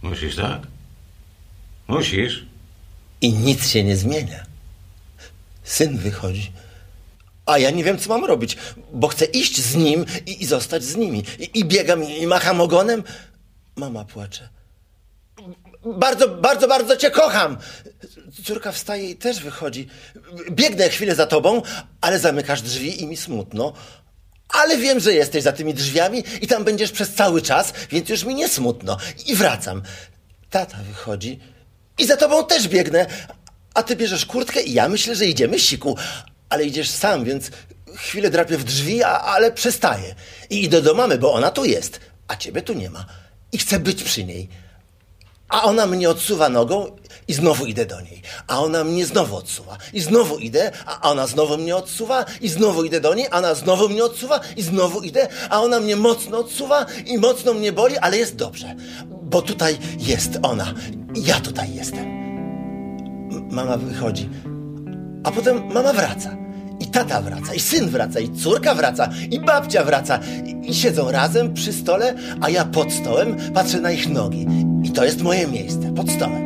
[0.02, 0.62] Musisz, tak?
[1.88, 2.46] Musisz.
[3.20, 4.44] I nic się nie zmienia.
[5.64, 6.52] Syn wychodzi.
[7.46, 8.57] A ja nie wiem, co mam robić,
[8.92, 11.24] bo chcę iść z nim i, i zostać z nimi.
[11.38, 13.02] I, i biegam i, i macham ogonem.
[13.76, 14.48] Mama płacze.
[15.85, 17.57] Bardzo, bardzo, bardzo cię kocham.
[18.45, 19.89] Córka wstaje i też wychodzi.
[20.51, 21.62] Biegnę chwilę za tobą,
[22.01, 23.72] ale zamykasz drzwi i mi smutno.
[24.49, 28.24] Ale wiem, że jesteś za tymi drzwiami i tam będziesz przez cały czas, więc już
[28.24, 28.97] mi nie smutno.
[29.26, 29.82] I wracam.
[30.51, 31.41] Tata wychodzi
[31.99, 33.07] i za tobą też biegnę.
[33.74, 35.97] A ty bierzesz kurtkę i ja myślę, że idziemy siku.
[36.49, 37.51] Ale idziesz sam, więc
[37.97, 40.14] chwilę drapię w drzwi, a, ale przestaję.
[40.51, 43.07] I idę do mamy, bo ona tu jest, a ciebie tu nie ma.
[43.53, 44.49] I chcę być przy niej.
[45.49, 46.97] A ona mnie odsuwa nogą
[47.28, 48.22] i znowu idę do niej.
[48.47, 49.78] A ona mnie znowu odsuwa.
[49.92, 53.55] I znowu idę, a ona znowu mnie odsuwa i znowu idę do niej, a ona
[53.55, 57.99] znowu mnie odsuwa i znowu idę, a ona mnie mocno odsuwa i mocno mnie boli,
[57.99, 58.74] ale jest dobrze.
[59.22, 60.74] Bo tutaj jest ona.
[61.14, 62.05] Ja tutaj jestem.
[63.51, 64.28] Mama wychodzi.
[65.24, 66.43] A potem mama wraca.
[66.85, 70.20] I tata wraca, i syn wraca, i córka wraca, i babcia wraca.
[70.45, 74.47] I, I siedzą razem przy stole, a ja pod stołem patrzę na ich nogi.
[74.82, 76.45] I to jest moje miejsce, pod stołem.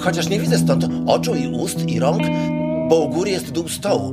[0.00, 2.22] Chociaż nie widzę stąd oczu i ust i rąk,
[2.88, 4.12] bo u góry jest dół stołu.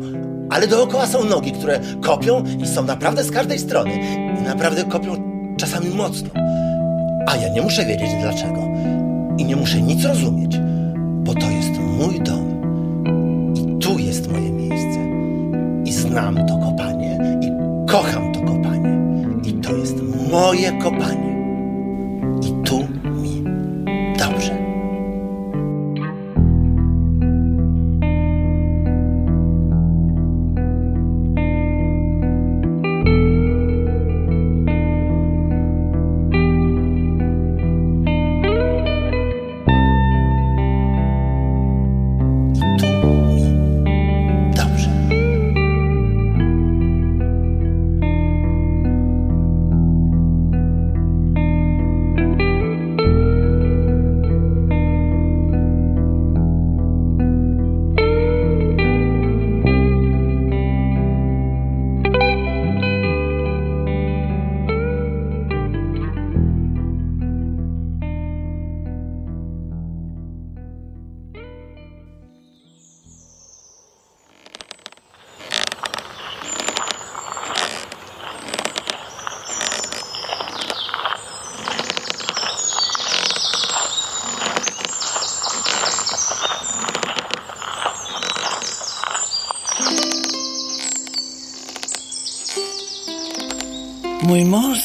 [0.50, 3.91] Ale dookoła są nogi, które kopią i są naprawdę z każdej strony.
[4.39, 5.16] I naprawdę kopią
[5.58, 6.30] czasami mocno.
[7.28, 8.62] A ja nie muszę wiedzieć dlaczego.
[9.38, 10.60] I nie muszę nic rozumieć,
[10.98, 12.62] bo to jest mój dom.
[16.14, 17.49] Znam to kopanie, i
[17.91, 18.99] kocham to kopanie.
[19.45, 19.97] I to jest
[20.32, 21.33] moje kopanie.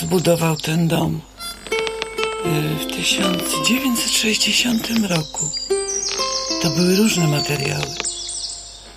[0.08, 1.20] Zbudował ten dom
[2.46, 5.50] y, w 1960 roku.
[6.62, 7.94] To były różne materiały.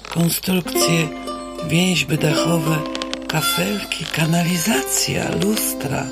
[0.09, 1.07] Konstrukcje,
[1.67, 2.77] więźby dachowe,
[3.27, 6.07] kafelki, kanalizacja, lustra,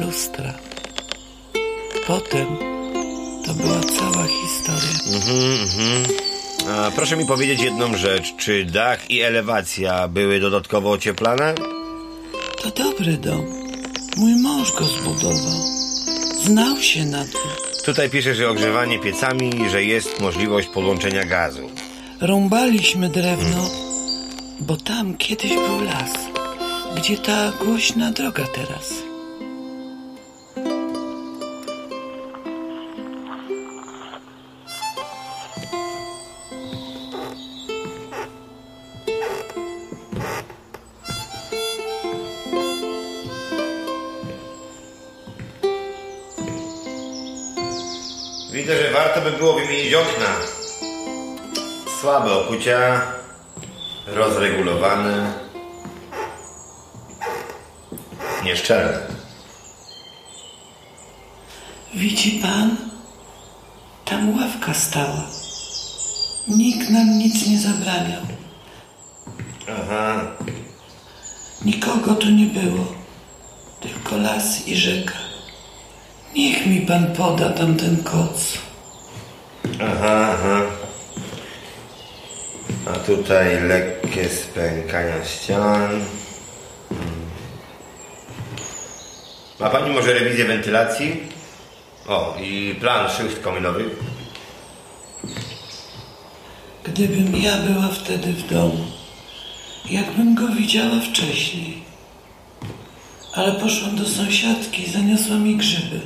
[0.00, 0.54] lustra.
[2.06, 2.46] Potem
[3.46, 4.98] to była cała historia.
[6.68, 8.36] A proszę mi powiedzieć jedną rzecz.
[8.36, 11.54] Czy dach i elewacja były dodatkowo ocieplane?
[12.62, 13.53] To dobry dom.
[14.16, 15.60] Mój mąż go zbudował.
[16.44, 17.50] Znał się na tym.
[17.84, 21.70] Tutaj pisze, że ogrzewanie piecami, że jest możliwość podłączenia gazu.
[22.20, 23.70] Rąbaliśmy drewno,
[24.60, 26.10] bo tam kiedyś był las.
[26.96, 29.13] Gdzie ta głośna droga teraz?
[52.14, 53.00] Słabe okucia,
[54.06, 55.32] rozregulowane,
[58.44, 58.98] nieszczelne.
[61.94, 62.76] Widzi pan?
[64.04, 65.22] Tam ławka stała.
[66.48, 68.22] Nikt nam nic nie zabraniał.
[69.68, 70.20] Aha,
[71.64, 72.84] Nikogo tu nie było.
[73.80, 75.18] Tylko las i rzeka.
[76.34, 78.58] Niech mi pan poda tamten koc.
[79.80, 80.73] aha, aha.
[82.92, 86.04] Tutaj lekkie spękania ścian.
[89.60, 91.20] Ma pani może rewizję wentylacji?
[92.08, 93.86] O, i plan szycht kominowych?
[96.84, 98.86] Gdybym ja była wtedy w domu,
[99.90, 101.84] jakbym go widziała wcześniej.
[103.34, 106.00] Ale poszłam do sąsiadki i zaniosła mi grzyby,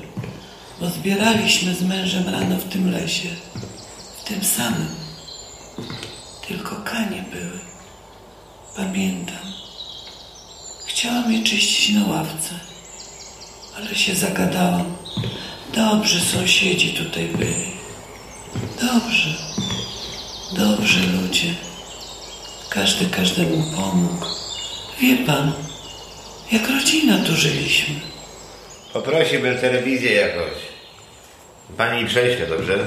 [0.80, 3.28] bo zbieraliśmy z mężem rano w tym lesie,
[4.18, 4.88] w tym samym.
[6.48, 7.58] Tylko kanie były.
[8.76, 9.52] Pamiętam.
[10.86, 12.54] Chciałam je czyścić na ławce,
[13.76, 14.96] ale się zagadałam.
[15.74, 17.72] Dobrzy sąsiedzi tutaj byli.
[18.80, 19.34] Dobrze.
[20.52, 21.54] Dobrzy ludzie.
[22.70, 24.26] Każdy każdemu pomógł.
[25.00, 25.52] Wie pan,
[26.52, 27.94] jak rodzina tu żyliśmy.
[28.92, 30.52] Poprosiłbym telewizję jakoś.
[31.76, 32.78] Pani prześle, dobrze?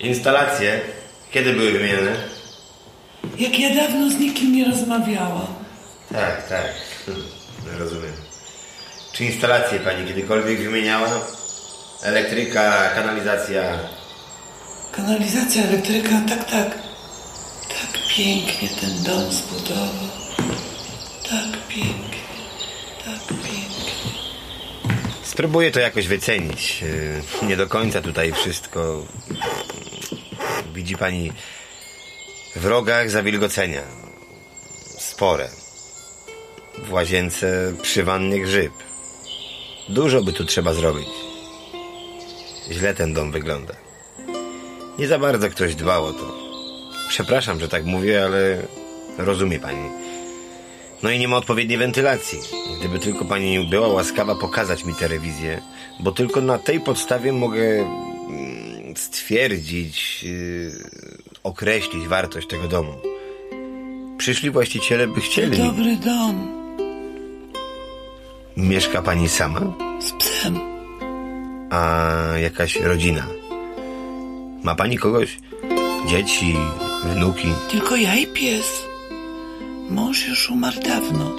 [0.00, 0.80] Instalacje,
[1.32, 2.33] kiedy były wymienione?
[3.38, 5.46] Jak ja dawno z nikim nie rozmawiałam.
[6.12, 6.74] Tak, tak.
[7.78, 8.12] Rozumiem.
[9.12, 11.08] Czy instalacje pani kiedykolwiek wymieniała?
[12.02, 13.62] Elektryka, kanalizacja.
[14.92, 16.70] Kanalizacja, elektryka, tak, tak.
[17.68, 20.08] Tak pięknie ten dom zbudował.
[21.30, 22.18] Tak pięknie,
[23.04, 23.92] tak pięknie.
[25.22, 26.82] Spróbuję to jakoś wycenić.
[27.42, 29.02] Yy, Nie do końca tutaj wszystko.
[30.74, 31.32] Widzi pani
[32.56, 33.82] w rogach zawilgocenia.
[34.98, 35.48] Spore.
[36.78, 38.72] W łazience przy wannie grzyb.
[39.88, 41.08] Dużo by tu trzeba zrobić.
[42.70, 43.74] Źle ten dom wygląda.
[44.98, 46.34] Nie za bardzo ktoś dbał o to.
[47.08, 48.62] Przepraszam, że tak mówię, ale
[49.18, 49.90] rozumie pani.
[51.02, 52.38] No i nie ma odpowiedniej wentylacji.
[52.80, 55.62] Gdyby tylko pani była łaskawa pokazać mi telewizję,
[56.00, 62.92] bo tylko na tej podstawie mogę mm, stwierdzić, yy, określić wartość tego domu.
[64.18, 65.58] Przyszli właściciele by chcieli.
[65.58, 66.64] Dobry dom
[68.56, 69.60] Mieszka pani sama?
[70.00, 70.58] z psem.
[71.70, 72.10] A
[72.42, 73.26] jakaś rodzina?
[74.62, 75.38] Ma pani kogoś?
[76.08, 76.56] Dzieci,
[77.04, 77.48] wnuki?
[77.70, 78.66] Tylko ja i pies.
[79.90, 81.30] Mąż już umarł dawno.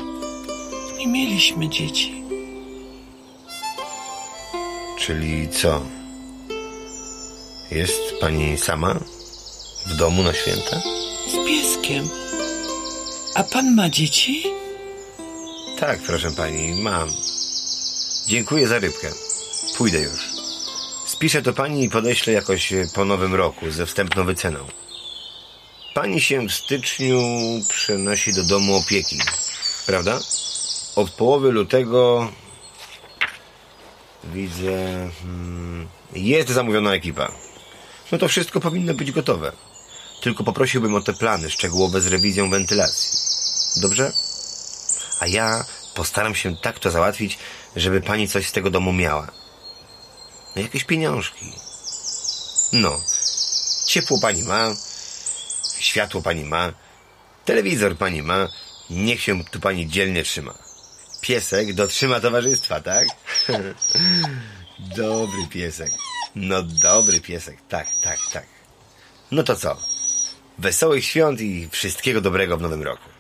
[0.97, 2.23] Nie mieliśmy dzieci.
[4.99, 5.81] Czyli co?
[7.71, 8.95] Jest pani sama?
[9.86, 10.81] W domu na święta?
[11.27, 12.09] Z pieskiem.
[13.36, 14.43] A pan ma dzieci?
[15.79, 17.11] Tak, proszę pani, mam.
[18.27, 19.11] Dziękuję za rybkę.
[19.77, 20.29] Pójdę już.
[21.05, 24.59] Spiszę to pani i podeślę jakoś po nowym roku ze wstępną wyceną.
[25.93, 27.21] Pani się w styczniu
[27.69, 29.17] przenosi do domu opieki,
[29.86, 30.19] prawda?
[30.95, 32.31] Od połowy lutego
[34.23, 35.09] widzę.
[35.21, 37.31] Hmm, jest zamówiona ekipa.
[38.11, 39.51] No to wszystko powinno być gotowe.
[40.22, 43.09] Tylko poprosiłbym o te plany szczegółowe z rewizją wentylacji.
[43.78, 44.13] Dobrze?
[45.20, 47.38] A ja postaram się tak to załatwić,
[47.76, 49.28] żeby pani coś z tego domu miała.
[50.55, 51.51] No jakieś pieniążki.
[52.74, 53.01] No.
[53.86, 54.74] Ciepło pani ma,
[55.80, 56.74] światło pani ma,
[57.45, 58.47] telewizor pani ma,
[58.89, 60.53] niech się tu pani dzielnie trzyma.
[61.22, 63.07] Piesek dotrzyma towarzystwa, tak?
[64.97, 65.91] dobry piesek.
[66.36, 68.45] No dobry piesek, tak, tak, tak.
[69.32, 69.94] No to co?
[70.57, 73.14] Wesołych świąt i wszystkiego dobrego w nowym roku.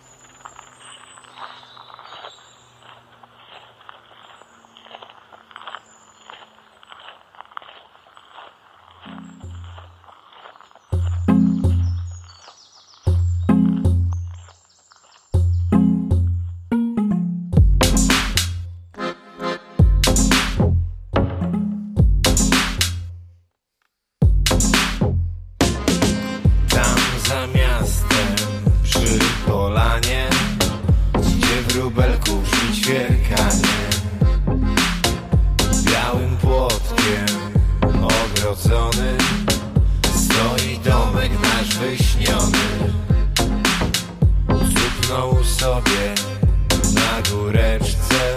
[46.95, 48.35] Na góreczce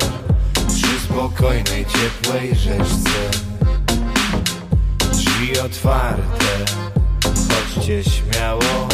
[0.69, 3.31] przy spokojnej, ciepłej rzeczce.
[5.13, 6.79] Drzwi otwarte
[7.79, 8.89] Chodźcie śmiało,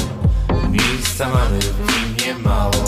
[0.70, 2.84] miejsca mamy w nim nie mało.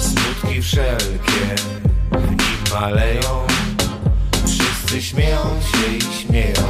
[0.00, 1.54] Smutki wszelkie
[2.12, 3.46] w nim maleją,
[4.46, 6.66] wszyscy śmieją się i śmieją.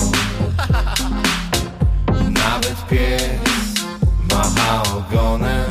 [2.31, 3.85] Nawet pies
[4.31, 5.68] macha ogonem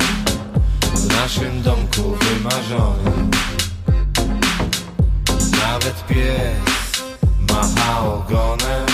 [1.22, 3.30] naszym domku wymarzonym.
[5.52, 7.02] Nawet pies
[7.50, 8.86] macha ogonem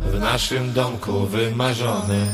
[0.00, 2.26] w naszym domku wymarzony.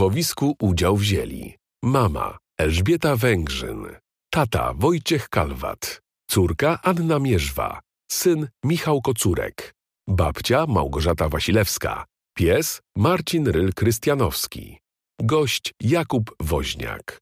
[0.00, 1.54] Słuchowisku udział wzięli.
[1.84, 3.86] Mama Elżbieta Węgrzyn,
[4.30, 6.00] tata Wojciech Kalwat,
[6.30, 9.74] córka Anna Mierzwa, syn Michał Kocurek,
[10.08, 12.04] babcia Małgorzata Wasilewska,
[12.36, 14.76] pies Marcin Ryl-Krystianowski,
[15.22, 17.18] gość Jakub Woźniak,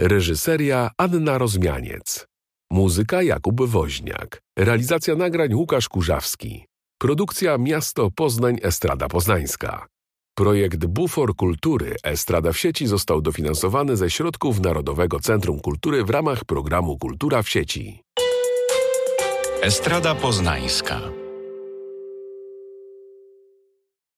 [0.00, 2.26] reżyseria Anna Rozmianiec,
[2.72, 6.66] muzyka Jakub Woźniak, realizacja nagrań Łukasz Kurzawski,
[7.00, 9.91] produkcja Miasto Poznań Estrada Poznańska.
[10.34, 16.44] Projekt Bufor Kultury Estrada w sieci został dofinansowany ze środków Narodowego Centrum Kultury w ramach
[16.44, 18.02] programu Kultura w sieci.
[19.62, 21.21] Estrada Poznańska.